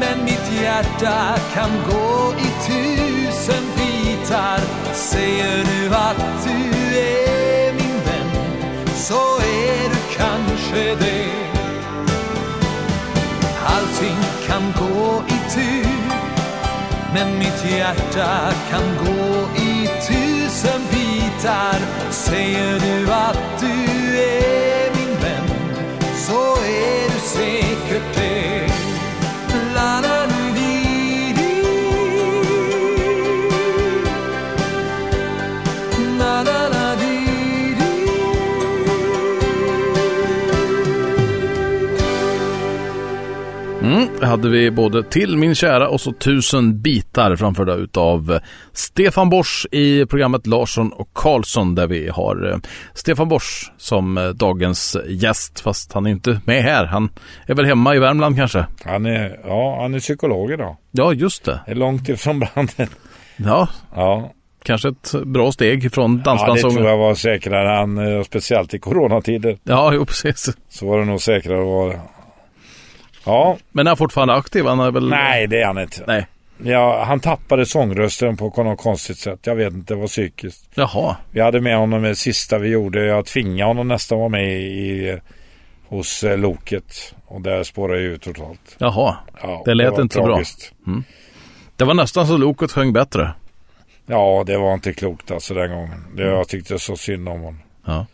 Men 0.00 0.24
mitt 0.24 0.62
hjärta 0.62 1.34
kan 1.54 1.70
gå 1.90 2.34
i 2.38 2.48
tusen 2.66 3.64
bitar. 3.76 4.60
Säger 4.92 5.64
du 5.64 5.94
att 5.94 6.44
du 6.44 6.98
är 6.98 7.72
min 7.72 7.98
vän 8.06 8.30
Så 8.94 9.38
är 9.38 9.88
du 9.90 10.16
kanske 10.16 10.94
det. 10.94 11.32
Allting 13.66 14.18
kan 14.46 14.62
gå 14.78 15.22
i 15.28 15.50
tur. 15.54 16.16
Men 17.14 17.38
mitt 17.38 17.64
hjärta 17.70 18.52
kan 18.70 19.06
gå 19.06 19.62
i 19.62 19.88
tusen 20.08 20.80
bitar. 20.90 21.78
Säger 22.10 22.80
du 22.80 23.12
att 23.12 23.60
du 23.60 24.18
är 24.18 24.90
min 24.96 25.16
vän 25.20 25.48
Så 26.16 26.56
är 26.62 27.11
du 27.34 28.21
hade 44.26 44.48
vi 44.48 44.70
både 44.70 45.02
Till 45.02 45.36
min 45.36 45.54
kära 45.54 45.88
och 45.88 46.00
så 46.00 46.12
Tusen 46.12 46.80
bitar 46.82 47.36
framförda 47.36 47.74
utav 47.74 48.38
Stefan 48.72 49.30
Bors 49.30 49.66
i 49.70 50.06
programmet 50.06 50.46
Larsson 50.46 50.92
och 50.92 51.08
Karlsson 51.12 51.74
där 51.74 51.86
vi 51.86 52.08
har 52.08 52.50
eh, 52.50 52.56
Stefan 52.94 53.28
Bors 53.28 53.70
som 53.76 54.18
eh, 54.18 54.28
dagens 54.28 54.96
gäst 55.08 55.60
fast 55.60 55.92
han 55.92 56.06
är 56.06 56.10
inte 56.10 56.40
med 56.44 56.62
här. 56.62 56.84
Han 56.84 57.08
är 57.46 57.54
väl 57.54 57.64
hemma 57.66 57.94
i 57.94 57.98
Värmland 57.98 58.36
kanske? 58.36 58.66
Han 58.84 59.06
är, 59.06 59.40
ja, 59.44 59.78
han 59.82 59.94
är 59.94 60.00
psykolog 60.00 60.52
idag. 60.52 60.76
Ja, 60.90 61.12
just 61.12 61.44
det. 61.44 61.60
Är 61.66 61.74
långt 61.74 62.08
ifrån 62.08 62.38
branden. 62.38 62.88
Ja, 63.36 63.68
Ja, 63.94 64.32
kanske 64.64 64.88
ett 64.88 65.12
bra 65.24 65.52
steg 65.52 65.92
från 65.94 66.22
ja 66.24 66.54
det 66.54 66.60
tror 66.60 66.86
jag 66.86 66.98
var 66.98 67.14
säkrare. 67.14 67.68
Han, 67.68 67.98
eh, 68.16 68.22
speciellt 68.22 68.74
i 68.74 68.78
coronatider 68.78 69.58
Ja, 69.64 69.90
jo, 69.94 70.04
precis. 70.04 70.56
så 70.68 70.86
var 70.86 70.98
det 70.98 71.04
nog 71.04 71.20
säkrare 71.20 71.60
att 71.60 71.66
vara. 71.66 72.00
Ja, 73.24 73.58
Men 73.70 73.86
är 73.86 73.90
han 73.90 73.96
fortfarande 73.96 74.34
aktiv? 74.34 74.64
Han 74.66 74.80
är 74.80 74.90
väl... 74.90 75.08
nej 75.08 75.46
det 75.46 75.60
är 75.60 75.66
han 75.66 75.78
inte. 75.78 76.04
Nej. 76.06 76.26
Ja, 76.64 77.04
han 77.04 77.20
tappade 77.20 77.66
sångrösten 77.66 78.36
på 78.36 78.62
något 78.62 78.78
konstigt 78.78 79.18
sätt. 79.18 79.38
Jag 79.46 79.54
vet 79.54 79.72
inte, 79.72 79.94
det 79.94 80.00
var 80.00 80.06
psykiskt. 80.06 80.68
Jaha. 80.74 81.16
Vi 81.30 81.40
hade 81.40 81.60
med 81.60 81.76
honom 81.76 82.02
det 82.02 82.16
sista 82.16 82.58
vi 82.58 82.68
gjorde. 82.68 83.04
Jag 83.06 83.26
tvingade 83.26 83.68
honom 83.70 83.88
nästan 83.88 84.18
vara 84.18 84.28
med 84.28 84.52
i, 84.62 85.18
hos 85.88 86.24
eh, 86.24 86.38
Loket. 86.38 87.14
Och 87.26 87.40
där 87.40 87.62
spårade 87.62 88.02
jag 88.02 88.12
ut 88.12 88.22
totalt. 88.22 88.76
Jaha. 88.78 89.16
Ja, 89.42 89.62
Det 89.64 89.74
lät 89.74 89.92
var 89.92 90.02
inte 90.02 90.14
så 90.14 90.22
bra. 90.22 90.34
tragiskt. 90.34 90.72
Det 91.76 91.84
var 91.84 91.94
nästan 91.94 92.26
så 92.26 92.36
Loket 92.36 92.72
sjöng 92.72 92.92
bättre. 92.92 93.32
Ja, 94.06 94.44
det 94.46 94.58
var 94.58 94.74
inte 94.74 94.92
klokt 94.92 95.30
alltså 95.30 95.54
den 95.54 95.70
gången. 95.70 96.04
Det, 96.16 96.22
jag 96.22 96.48
tyckte 96.48 96.78
så 96.78 96.96
synd 96.96 97.28
om 97.28 97.40
honom. 97.40 97.60
Ja. 97.86 98.06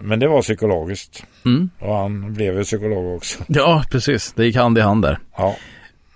Men 0.00 0.18
det 0.18 0.28
var 0.28 0.42
psykologiskt. 0.42 1.22
Mm. 1.44 1.70
Och 1.78 1.94
han 1.94 2.34
blev 2.34 2.58
ju 2.58 2.64
psykolog 2.64 3.16
också. 3.16 3.42
Ja, 3.48 3.84
precis. 3.90 4.32
Det 4.32 4.44
gick 4.44 4.56
hand 4.56 4.78
i 4.78 4.80
hand 4.80 5.02
där. 5.02 5.18
Ja, 5.36 5.56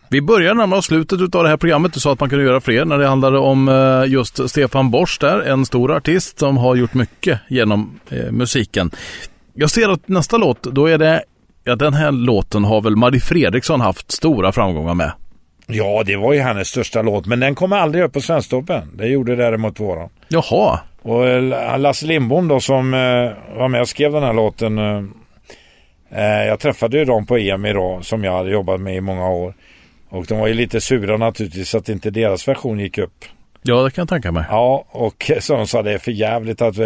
Vi 0.09 0.21
börjar 0.23 0.55
närma 0.55 0.77
oss 0.77 0.87
slutet 0.87 1.35
av 1.35 1.43
det 1.43 1.49
här 1.49 1.57
programmet. 1.57 1.93
Du 1.95 2.01
sa 2.01 2.13
att 2.13 2.21
man 2.21 2.31
kunde 2.31 2.45
göra 2.45 2.61
fler 2.61 2.85
när 2.85 2.99
det 2.99 3.07
handlade 3.09 3.39
om 3.39 3.69
eh, 3.69 4.13
just 4.13 4.51
Stefan 4.51 4.91
Borsch 4.91 5.19
där, 5.21 5.41
en 5.41 5.67
stor 5.67 5.93
artist 5.97 6.39
som 6.39 6.57
har 6.57 6.75
gjort 6.75 6.95
mycket 6.95 7.41
genom 7.49 8.01
eh, 8.11 8.31
musiken. 8.33 8.91
Jag 9.55 9.71
ser 9.71 9.89
att 9.89 10.09
nästa 10.09 10.37
låt, 10.37 10.63
då 10.63 10.87
är 10.87 10.99
det, 10.99 11.23
ja 11.65 11.77
den 11.77 11.95
här 11.95 12.13
låten 12.13 12.65
har 12.65 12.81
väl 12.81 12.97
Marie 12.97 13.21
Fredriksson 13.21 13.81
haft 13.81 14.13
stora 14.13 14.53
framgångar 14.53 14.95
med. 14.95 15.13
ja 15.67 16.03
det 16.07 16.17
var 16.17 16.33
ju 16.33 16.41
hennes 16.41 16.69
största 16.69 17.03
låt. 17.03 17.27
Men 17.27 17.41
den 17.41 17.55
kom 17.55 17.73
aldrig 17.73 18.05
upp 18.05 18.13
på 18.13 18.21
Svensktoppen. 18.21 18.89
Det 18.95 19.07
gjorde 19.07 19.37
däremot 19.37 19.81
våran. 19.81 20.09
Jaha, 20.29 20.81
Och 21.05 21.29
eh, 21.29 21.79
Lasse 21.79 22.07
Lindbom 22.07 22.49
då 22.49 22.61
som 22.61 22.95
eh, 22.95 23.59
var 23.59 23.69
med 23.69 23.81
och 23.81 23.89
skrev 23.89 24.13
den 24.13 24.23
här 24.23 24.33
låten. 24.33 24.79
Eh, 26.11 26.45
jag 26.47 26.61
träffade 26.61 26.99
ju 26.99 27.05
dem 27.05 27.27
på 27.27 27.39
EMI 27.39 27.73
då 27.73 27.99
som 28.03 28.25
jag 28.25 28.33
hade 28.33 28.51
jobbat 28.51 28.81
med 28.81 28.97
i 28.97 29.01
många 29.01 29.29
år. 29.29 29.55
Och 30.09 30.27
de 30.27 30.39
var 30.39 30.47
ju 30.47 30.55
lite 30.55 30.81
sura 30.81 31.17
naturligtvis 31.17 31.75
att 31.75 31.89
inte 31.89 32.11
deras 32.11 32.49
version 32.49 32.81
gick 32.81 32.99
upp. 32.99 33.25
ja 33.63 33.83
det 33.83 33.91
kan 33.91 34.03
jag 34.03 34.09
tänka 34.09 34.33
mig. 34.33 34.45
Ja, 34.51 34.85
och 34.91 35.31
så 35.41 35.57
de 35.57 35.67
sa 35.67 35.83
det 35.83 35.93
är 35.93 35.99
för 35.99 36.13
jävligt 36.13 36.63
att 36.63 36.77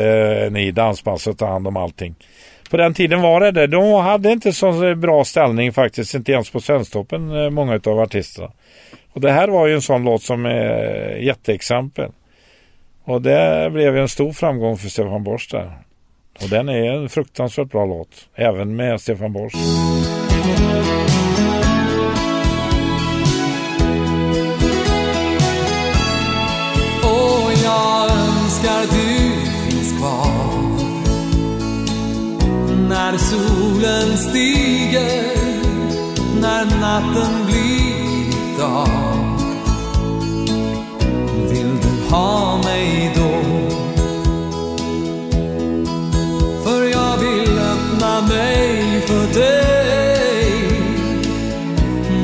ni 0.52 0.70
dansband 0.70 1.20
ska 1.20 1.32
ta 1.32 1.46
hand 1.46 1.66
om 1.66 1.76
allting. 1.76 2.14
På 2.70 2.76
den 2.76 2.94
tiden 2.94 3.20
var 3.20 3.40
det 3.40 3.50
det. 3.50 3.66
De 3.66 3.92
hade 3.92 4.32
inte 4.32 4.52
så 4.52 4.94
bra 4.94 5.24
ställning 5.24 5.72
faktiskt, 5.72 6.14
inte 6.14 6.32
ens 6.32 6.50
på 6.50 6.60
Svensktoppen, 6.60 7.54
många 7.54 7.80
av 7.86 8.00
artisterna. 8.00 8.50
Och 9.12 9.20
det 9.20 9.32
här 9.32 9.48
var 9.48 9.66
ju 9.66 9.74
en 9.74 9.82
sån 9.82 10.04
låt 10.04 10.22
som 10.22 10.46
är 10.46 11.16
jätteexempel. 11.16 12.10
Och 13.08 13.22
det 13.22 13.70
blev 13.72 13.94
ju 13.94 14.00
en 14.02 14.08
stor 14.08 14.32
framgång 14.32 14.78
för 14.78 14.88
Stefan 14.88 15.24
Borsch 15.24 15.50
där. 15.50 15.72
Och 16.42 16.48
den 16.50 16.68
är 16.68 16.92
en 16.92 17.08
fruktansvärt 17.08 17.70
bra 17.70 17.86
låt, 17.86 18.28
även 18.34 18.76
med 18.76 19.00
Stefan 19.00 19.32
Borsch. 19.32 19.54
Och 27.02 27.52
jag 27.64 28.10
önskar 28.10 28.82
du 28.90 29.30
finns 29.70 29.98
kvar 29.98 30.58
När 32.88 33.16
solen 33.16 34.16
stiger 34.16 35.36
När 36.40 36.80
natten 36.80 37.46
blir 37.46 38.58
dag 38.58 39.28
Vill 41.50 41.80
du 41.80 42.14
ha 42.14 42.60
mig 42.64 42.77
dig. 49.38 50.52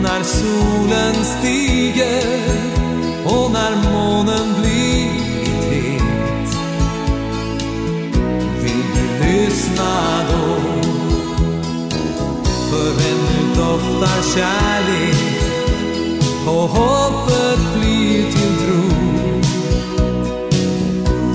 När 0.02 0.22
solen 0.22 1.14
stiger 1.24 2.24
och 3.24 3.50
när 3.52 3.72
månen 3.92 4.54
blivit 4.60 5.24
het 5.70 6.56
Vill 8.62 8.84
du 8.94 9.24
lyssna 9.24 10.24
då? 10.30 10.60
För 12.70 12.90
ännu 13.10 13.54
doftar 13.56 14.22
kärlek? 14.34 15.34
Och 16.46 16.68
hoppet 16.68 17.58
blir 17.74 18.22
till 18.32 18.54
tro. 18.64 18.84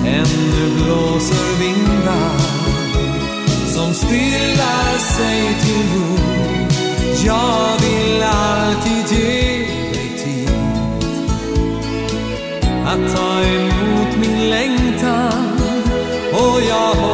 Ännu 0.05 0.83
blåser 0.83 1.59
vindar 1.59 2.39
som 3.73 3.93
stillar 3.93 4.88
sig 5.19 5.41
till 5.61 5.85
ro 5.93 6.17
Jag 7.25 7.77
vill 7.81 8.23
alltid 8.23 9.17
ge 9.17 9.57
dig 9.93 10.09
tid 10.23 10.49
att 12.85 13.15
ta 13.15 13.41
emot 13.41 14.11
min 14.21 14.49
längtan 14.49 15.59
och 16.33 16.61
jag 16.69 17.08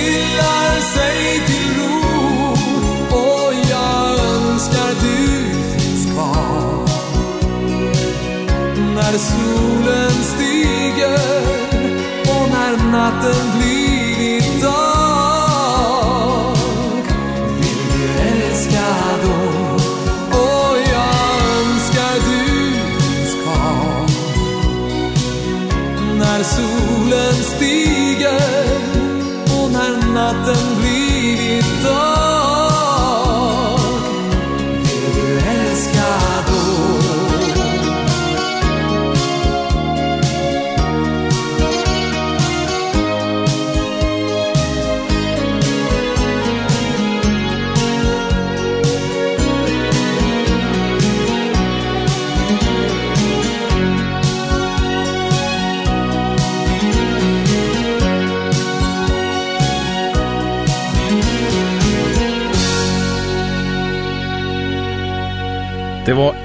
stillar 0.00 0.80
sig 0.80 1.46
till 1.46 1.70
ro. 1.78 2.54
Och 3.16 3.54
jag 3.70 4.18
önskar 4.34 4.90
du 5.00 5.54
finns 5.78 6.12
kvar. 6.12 6.88
När 8.94 9.18
solen 9.18 10.10
stiger 10.10 11.20
och 12.30 12.48
när 12.50 12.90
natten 12.90 13.58
blir 13.58 13.69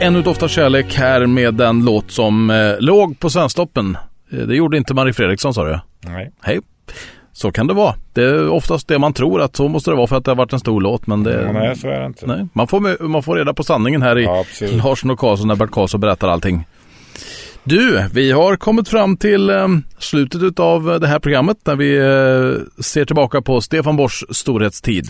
ännu 0.06 0.22
doftar 0.22 0.48
kärlek 0.48 0.94
här 0.96 1.26
med 1.26 1.54
den 1.54 1.86
låt 1.86 2.12
som 2.12 2.50
eh, 2.50 2.76
låg 2.80 3.20
på 3.20 3.30
Svensktoppen. 3.30 3.98
Eh, 4.32 4.38
det 4.40 4.56
gjorde 4.56 4.78
inte 4.78 4.94
Marie 4.94 5.14
Fredriksson 5.14 5.54
sa 5.54 5.66
du? 5.66 5.80
Nej. 6.02 6.32
Hej. 6.42 6.60
Så 7.34 7.52
kan 7.52 7.68
det 7.68 7.74
vara. 7.74 7.96
Det 8.14 8.22
är 8.24 8.50
oftast 8.50 8.88
det 8.88 9.00
man 9.00 9.14
tror 9.14 9.42
att 9.42 9.56
så 9.56 9.68
måste 9.68 9.92
det 9.92 9.96
vara 9.96 10.08
för 10.08 10.16
att 10.16 10.26
det 10.26 10.32
har 10.32 10.36
varit 10.36 10.54
en 10.54 10.60
stor 10.60 10.82
låt. 10.82 11.08
Men 11.08 11.24
det, 11.24 11.52
nej, 11.54 11.76
så 11.76 11.88
är 11.88 12.00
det 12.00 12.06
inte. 12.06 12.28
nej. 12.28 12.48
Man, 12.54 12.68
får, 12.68 13.08
man 13.08 13.24
får 13.24 13.36
reda 13.36 13.54
på 13.54 13.64
sanningen 13.64 14.02
här 14.02 14.18
i 14.20 14.24
Ja, 14.24 14.40
absolut. 14.40 14.84
Larsson 14.84 15.10
och 15.12 15.20
Karlsson 15.20 15.48
när 15.48 15.56
Bert 15.56 15.72
Karlsson 15.72 16.00
berättar 16.02 16.28
allting. 16.28 16.68
Du, 17.64 18.04
vi 18.14 18.32
har 18.32 18.56
kommit 18.56 18.90
fram 18.90 19.18
till 19.18 19.50
eh, 19.50 19.68
slutet 20.00 20.60
av 20.60 21.00
det 21.02 21.08
här 21.08 21.20
programmet 21.20 21.58
när 21.66 21.76
vi 21.76 21.98
eh, 21.98 22.82
ser 22.84 23.06
tillbaka 23.06 23.42
på 23.42 23.62
Stefan 23.62 23.98
Bors 23.98 24.24
storhetstid. 24.30 25.10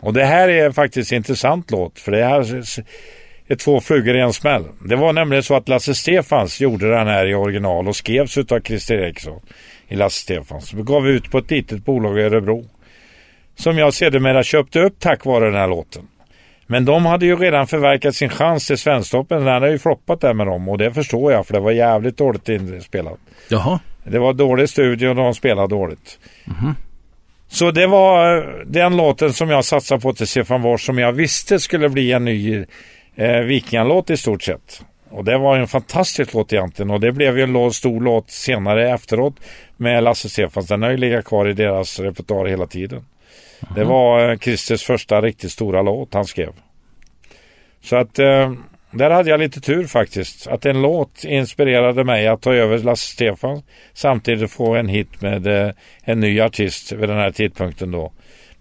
Och 0.00 0.12
det 0.12 0.24
här 0.24 0.48
är 0.48 0.70
faktiskt 0.72 1.12
en 1.12 1.16
intressant 1.16 1.70
låt. 1.70 1.98
För 1.98 2.12
det 2.12 2.24
här 2.24 2.40
är 2.40 2.62
två 3.56 3.80
flugor 3.80 4.16
i 4.16 4.20
en 4.20 4.32
smäll. 4.32 4.64
Det 4.88 4.96
var 4.96 5.12
nämligen 5.12 5.42
så 5.42 5.54
att 5.54 5.68
Lasse 5.68 5.94
Stefans 5.94 6.60
gjorde 6.60 6.90
den 6.90 7.06
här 7.06 7.26
i 7.26 7.34
original 7.34 7.88
och 7.88 7.96
skrevs 7.96 8.38
utav 8.38 8.60
Christer 8.60 8.98
Eriksson 8.98 9.40
i 9.88 9.96
Lasse 9.96 10.20
Stefans. 10.20 10.74
Vi 10.74 10.82
gav 10.82 11.08
ut 11.08 11.30
på 11.30 11.38
ett 11.38 11.50
litet 11.50 11.84
bolag 11.84 12.18
i 12.18 12.22
Örebro. 12.22 12.64
Som 13.54 13.78
jag 13.78 13.94
sedermera 13.94 14.42
köpte 14.42 14.80
upp 14.80 14.94
tack 14.98 15.24
vare 15.24 15.44
den 15.44 15.54
här 15.54 15.68
låten. 15.68 16.02
Men 16.66 16.84
de 16.84 17.06
hade 17.06 17.26
ju 17.26 17.36
redan 17.36 17.66
förverkat 17.66 18.14
sin 18.14 18.28
chans 18.28 18.66
till 18.66 18.78
Svensktoppen. 18.78 19.38
Den 19.38 19.48
hade 19.48 19.70
ju 19.70 19.78
floppat 19.78 20.20
där 20.20 20.34
med 20.34 20.46
dem 20.46 20.68
och 20.68 20.78
det 20.78 20.92
förstår 20.92 21.32
jag 21.32 21.46
för 21.46 21.54
det 21.54 21.60
var 21.60 21.70
jävligt 21.70 22.16
dåligt 22.16 22.48
inspelat. 22.48 23.18
Jaha. 23.48 23.80
Det 24.04 24.18
var 24.18 24.32
dålig 24.32 24.68
studio 24.68 25.08
och 25.08 25.16
de 25.16 25.34
spelade 25.34 25.68
dåligt. 25.68 26.18
Så 27.48 27.70
det 27.70 27.86
var 27.86 28.36
eh, 28.36 28.44
den 28.66 28.96
låten 28.96 29.32
som 29.32 29.50
jag 29.50 29.64
satsade 29.64 30.00
på 30.00 30.12
till 30.12 30.26
Stefan 30.26 30.62
Wårs 30.62 30.86
som 30.86 30.98
jag 30.98 31.12
visste 31.12 31.60
skulle 31.60 31.88
bli 31.88 32.12
en 32.12 32.24
ny 32.24 32.64
eh, 33.16 33.40
Vikingalåt 33.40 34.10
i 34.10 34.16
stort 34.16 34.42
sett. 34.42 34.84
Och 35.10 35.24
det 35.24 35.38
var 35.38 35.56
en 35.56 35.68
fantastisk 35.68 36.34
låt 36.34 36.52
egentligen 36.52 36.90
och 36.90 37.00
det 37.00 37.12
blev 37.12 37.38
ju 37.38 37.44
en 37.44 37.72
stor 37.72 38.00
låt 38.00 38.30
senare 38.30 38.90
efteråt 38.90 39.34
med 39.76 40.04
Lasse 40.04 40.28
Stefans. 40.28 40.66
Den 40.66 40.82
har 40.82 40.90
ju 40.90 40.96
legat 40.96 41.24
kvar 41.24 41.48
i 41.48 41.52
deras 41.52 42.00
repertoar 42.00 42.46
hela 42.46 42.66
tiden. 42.66 43.04
Det 43.74 43.84
var 43.84 44.30
eh, 44.30 44.38
Christers 44.38 44.84
första 44.84 45.20
riktigt 45.20 45.52
stora 45.52 45.82
låt 45.82 46.14
han 46.14 46.24
skrev. 46.24 46.52
Så 47.80 47.96
att 47.96 48.18
eh, 48.18 48.52
där 48.90 49.10
hade 49.10 49.30
jag 49.30 49.40
lite 49.40 49.60
tur 49.60 49.84
faktiskt. 49.86 50.46
Att 50.46 50.66
en 50.66 50.82
låt 50.82 51.24
inspirerade 51.24 52.04
mig 52.04 52.26
att 52.26 52.40
ta 52.40 52.54
över 52.54 52.78
Lasse 52.78 53.06
Stefan 53.06 53.62
samtidigt 53.92 54.50
få 54.50 54.74
en 54.74 54.88
hit 54.88 55.20
med 55.20 55.46
eh, 55.46 55.72
en 56.02 56.20
ny 56.20 56.40
artist 56.40 56.92
vid 56.92 57.08
den 57.08 57.18
här 57.18 57.30
tidpunkten 57.30 57.90
då. 57.90 58.12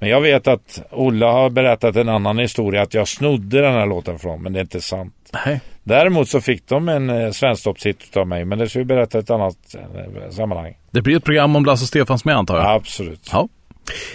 Men 0.01 0.09
jag 0.09 0.21
vet 0.21 0.47
att 0.47 0.81
Olla 0.91 1.31
har 1.31 1.49
berättat 1.49 1.95
en 1.95 2.09
annan 2.09 2.37
historia 2.39 2.81
att 2.81 2.93
jag 2.93 3.07
snodde 3.07 3.61
den 3.61 3.73
här 3.73 3.85
låten 3.85 4.19
från 4.19 4.41
men 4.43 4.53
det 4.53 4.59
är 4.59 4.61
inte 4.61 4.81
sant. 4.81 5.13
Nej. 5.45 5.61
Däremot 5.83 6.29
så 6.29 6.41
fick 6.41 6.67
de 6.67 6.89
en 6.89 7.09
eh, 7.09 7.31
svensktoppshit 7.31 8.17
av 8.17 8.27
mig 8.27 8.45
men 8.45 8.59
det 8.59 8.69
ska 8.69 8.79
vi 8.79 8.85
berätta 8.85 9.17
i 9.17 9.21
ett 9.21 9.29
annat 9.29 9.57
eh, 9.75 10.29
sammanhang. 10.31 10.77
Det 10.91 11.01
blir 11.01 11.17
ett 11.17 11.23
program 11.23 11.55
om 11.55 11.65
Lasse 11.65 11.87
Stefans 11.87 12.25
med 12.25 12.35
antar 12.35 12.57
jag. 12.57 12.65
Absolut. 12.65 13.29
Ja. 13.31 13.47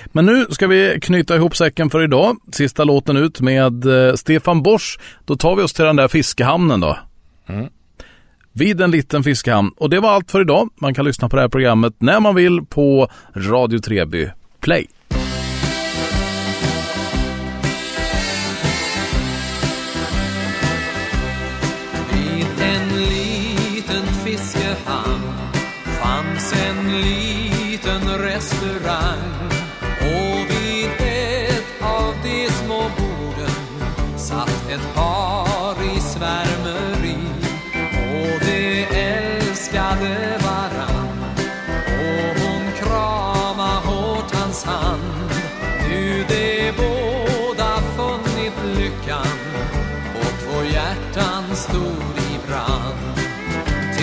Men 0.06 0.26
nu 0.26 0.46
ska 0.50 0.66
vi 0.66 0.98
knyta 1.02 1.36
ihop 1.36 1.56
säcken 1.56 1.90
för 1.90 2.02
idag. 2.02 2.36
Sista 2.52 2.84
låten 2.84 3.16
ut 3.16 3.40
med 3.40 4.08
eh, 4.08 4.14
Stefan 4.14 4.62
Bors. 4.62 4.98
Då 5.24 5.36
tar 5.36 5.56
vi 5.56 5.62
oss 5.62 5.72
till 5.72 5.84
den 5.84 5.96
där 5.96 6.08
fiskehamnen 6.08 6.80
då. 6.80 6.98
Mm. 7.48 7.66
Vid 8.52 8.80
en 8.80 8.90
liten 8.90 9.22
fiskehamn. 9.22 9.70
Och 9.76 9.90
det 9.90 10.00
var 10.00 10.10
allt 10.10 10.30
för 10.30 10.40
idag. 10.40 10.68
Man 10.80 10.94
kan 10.94 11.04
lyssna 11.04 11.28
på 11.28 11.36
det 11.36 11.42
här 11.42 11.48
programmet 11.48 11.94
när 11.98 12.20
man 12.20 12.34
vill 12.34 12.66
på 12.66 13.08
Radio 13.34 13.78
Treby 13.78 14.30
Play. 14.60 14.86
Fanns 26.00 26.52
en 26.52 27.00
liten 27.00 28.18
restaurang 28.18 29.50
och 30.00 30.50
vid 30.50 30.90
ett 30.98 31.82
av 31.82 32.14
de 32.22 32.48
små 32.50 32.82
borden 32.98 33.56
satt 34.18 34.70
ett 34.70 34.94
par 34.94 35.05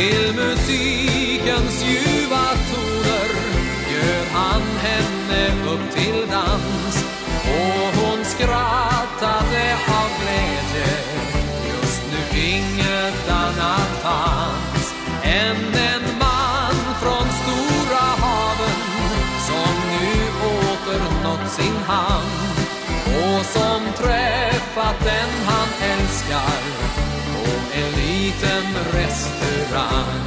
till 0.04 0.34
musikens 0.36 1.86
ljuva 1.86 2.46
toner 2.70 3.30
bjöd 3.88 4.28
han 4.34 4.62
henne 4.62 5.44
upp 5.74 5.96
till 5.96 6.28
dans. 6.32 6.96
Och 7.46 8.02
hon 8.02 8.26
skrattade 8.26 9.64
av 10.00 10.10
glädje. 10.22 10.94
Just 11.70 12.02
nu 12.12 12.40
inget 12.40 13.30
annat 13.30 13.92
fanns 14.04 14.94
än 15.24 15.58
en 15.92 16.06
man 16.20 16.78
från 17.02 17.28
stora 17.42 18.06
haven 18.24 18.80
som 19.48 19.74
nu 19.92 20.10
åter 20.58 21.24
nått 21.24 21.52
sin 21.52 21.78
hamn. 21.88 22.56
Och 23.06 23.46
som 23.46 23.82
träffat 23.98 25.00
den 25.04 25.30
han 25.48 25.68
älskar 25.92 26.73
liten 28.34 28.74
restaurang. 28.94 30.24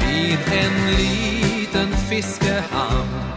Vid 0.00 0.38
en 0.52 0.96
liten 0.96 1.92
fiskehamn 2.08 3.32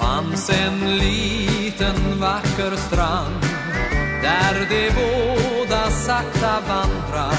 fanns 0.00 0.50
en 0.50 0.98
liten 0.98 2.20
vacker 2.20 2.76
strand 2.76 3.42
där 4.22 4.66
de 4.68 4.90
båda 4.90 5.90
sakta 5.90 6.60
vandrar 6.68 7.38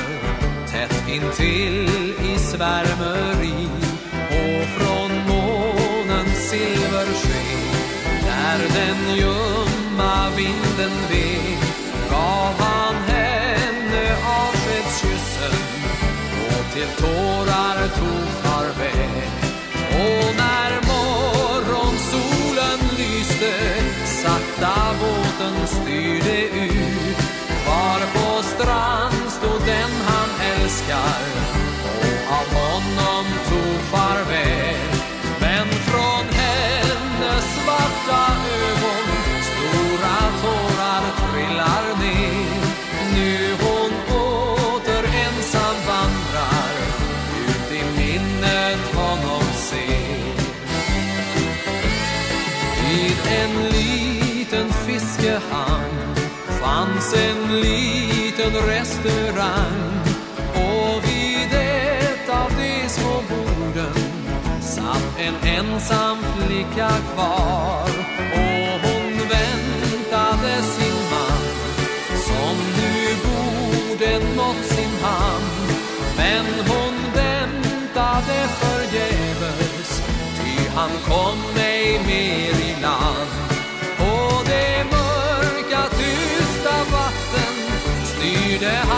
tätt 0.71 1.07
intill 1.07 2.13
i 2.33 2.37
svärmeri 2.37 3.67
och 4.29 4.65
från 4.67 5.11
månens 5.27 6.49
silversken 6.49 7.63
där 8.23 8.59
den 8.73 9.15
ljumma 9.15 10.29
vinden 10.35 10.91
vek 11.09 11.62
till 16.73 16.87
tårar 16.97 17.87
tog 17.87 18.27
farväl. 18.43 19.29
Och 19.89 20.35
när 20.37 20.71
morgonsolen 20.91 22.79
lyste 22.97 23.53
sakta 24.05 24.75
båten 24.99 25.67
styrde 25.67 26.41
ut 26.43 27.17
var 27.67 27.99
på 28.13 28.43
strand 28.43 29.31
stod 29.31 29.61
den 29.65 29.91
han 30.07 30.29
älskar 30.51 31.42
ensam 65.73 66.17
flicka 66.17 66.89
kvar. 67.13 67.89
Och 68.33 68.79
hon 68.85 69.13
väntade 69.33 70.61
sin 70.61 70.99
man 71.11 71.43
som 72.27 72.57
nu 72.77 73.15
borde 73.25 74.19
nått 74.35 74.65
sin 74.65 74.93
hamn 75.01 75.67
men 76.17 76.45
hon 76.45 76.93
väntade 77.15 78.47
förgäves 78.59 80.01
ty 80.37 80.69
han 80.75 80.89
kom 81.07 81.37
ej 81.57 81.99
mer 82.05 82.55
i 82.69 82.81
land. 82.81 83.31
På 83.97 84.41
det 84.45 84.85
mörka 84.91 85.83
tysta 85.89 86.75
vatten 86.91 87.55
styrde 88.05 88.77
han 88.77 88.92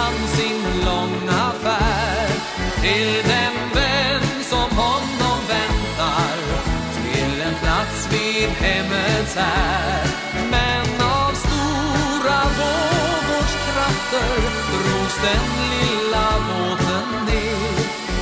hemmets 9.25 9.35
här 9.35 10.03
men 10.51 11.01
av 11.01 11.33
stora 11.33 12.41
vågors 12.57 13.53
krafter 13.65 14.41
drogs 14.71 15.17
den 15.21 15.45
lilla 15.71 16.27
båten 16.47 17.25
ner. 17.25 17.75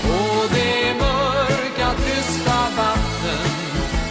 På 0.04 0.48
det 0.54 0.96
mörka 1.00 1.94
tysta 2.06 2.70
vatten 2.78 3.50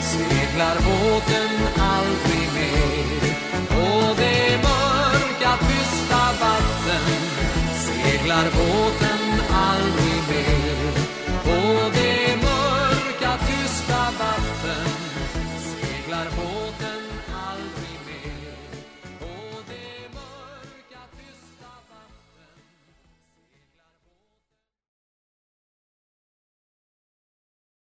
seglar 0.02 0.76
båten 0.76 1.50
aldrig 1.78 2.48
mer. 2.54 3.34
På 3.68 4.14
det 4.16 4.58
mörka 4.62 5.52
tysta 5.68 6.22
vatten 6.40 7.20
seglar 7.74 8.44
båten 8.44 9.11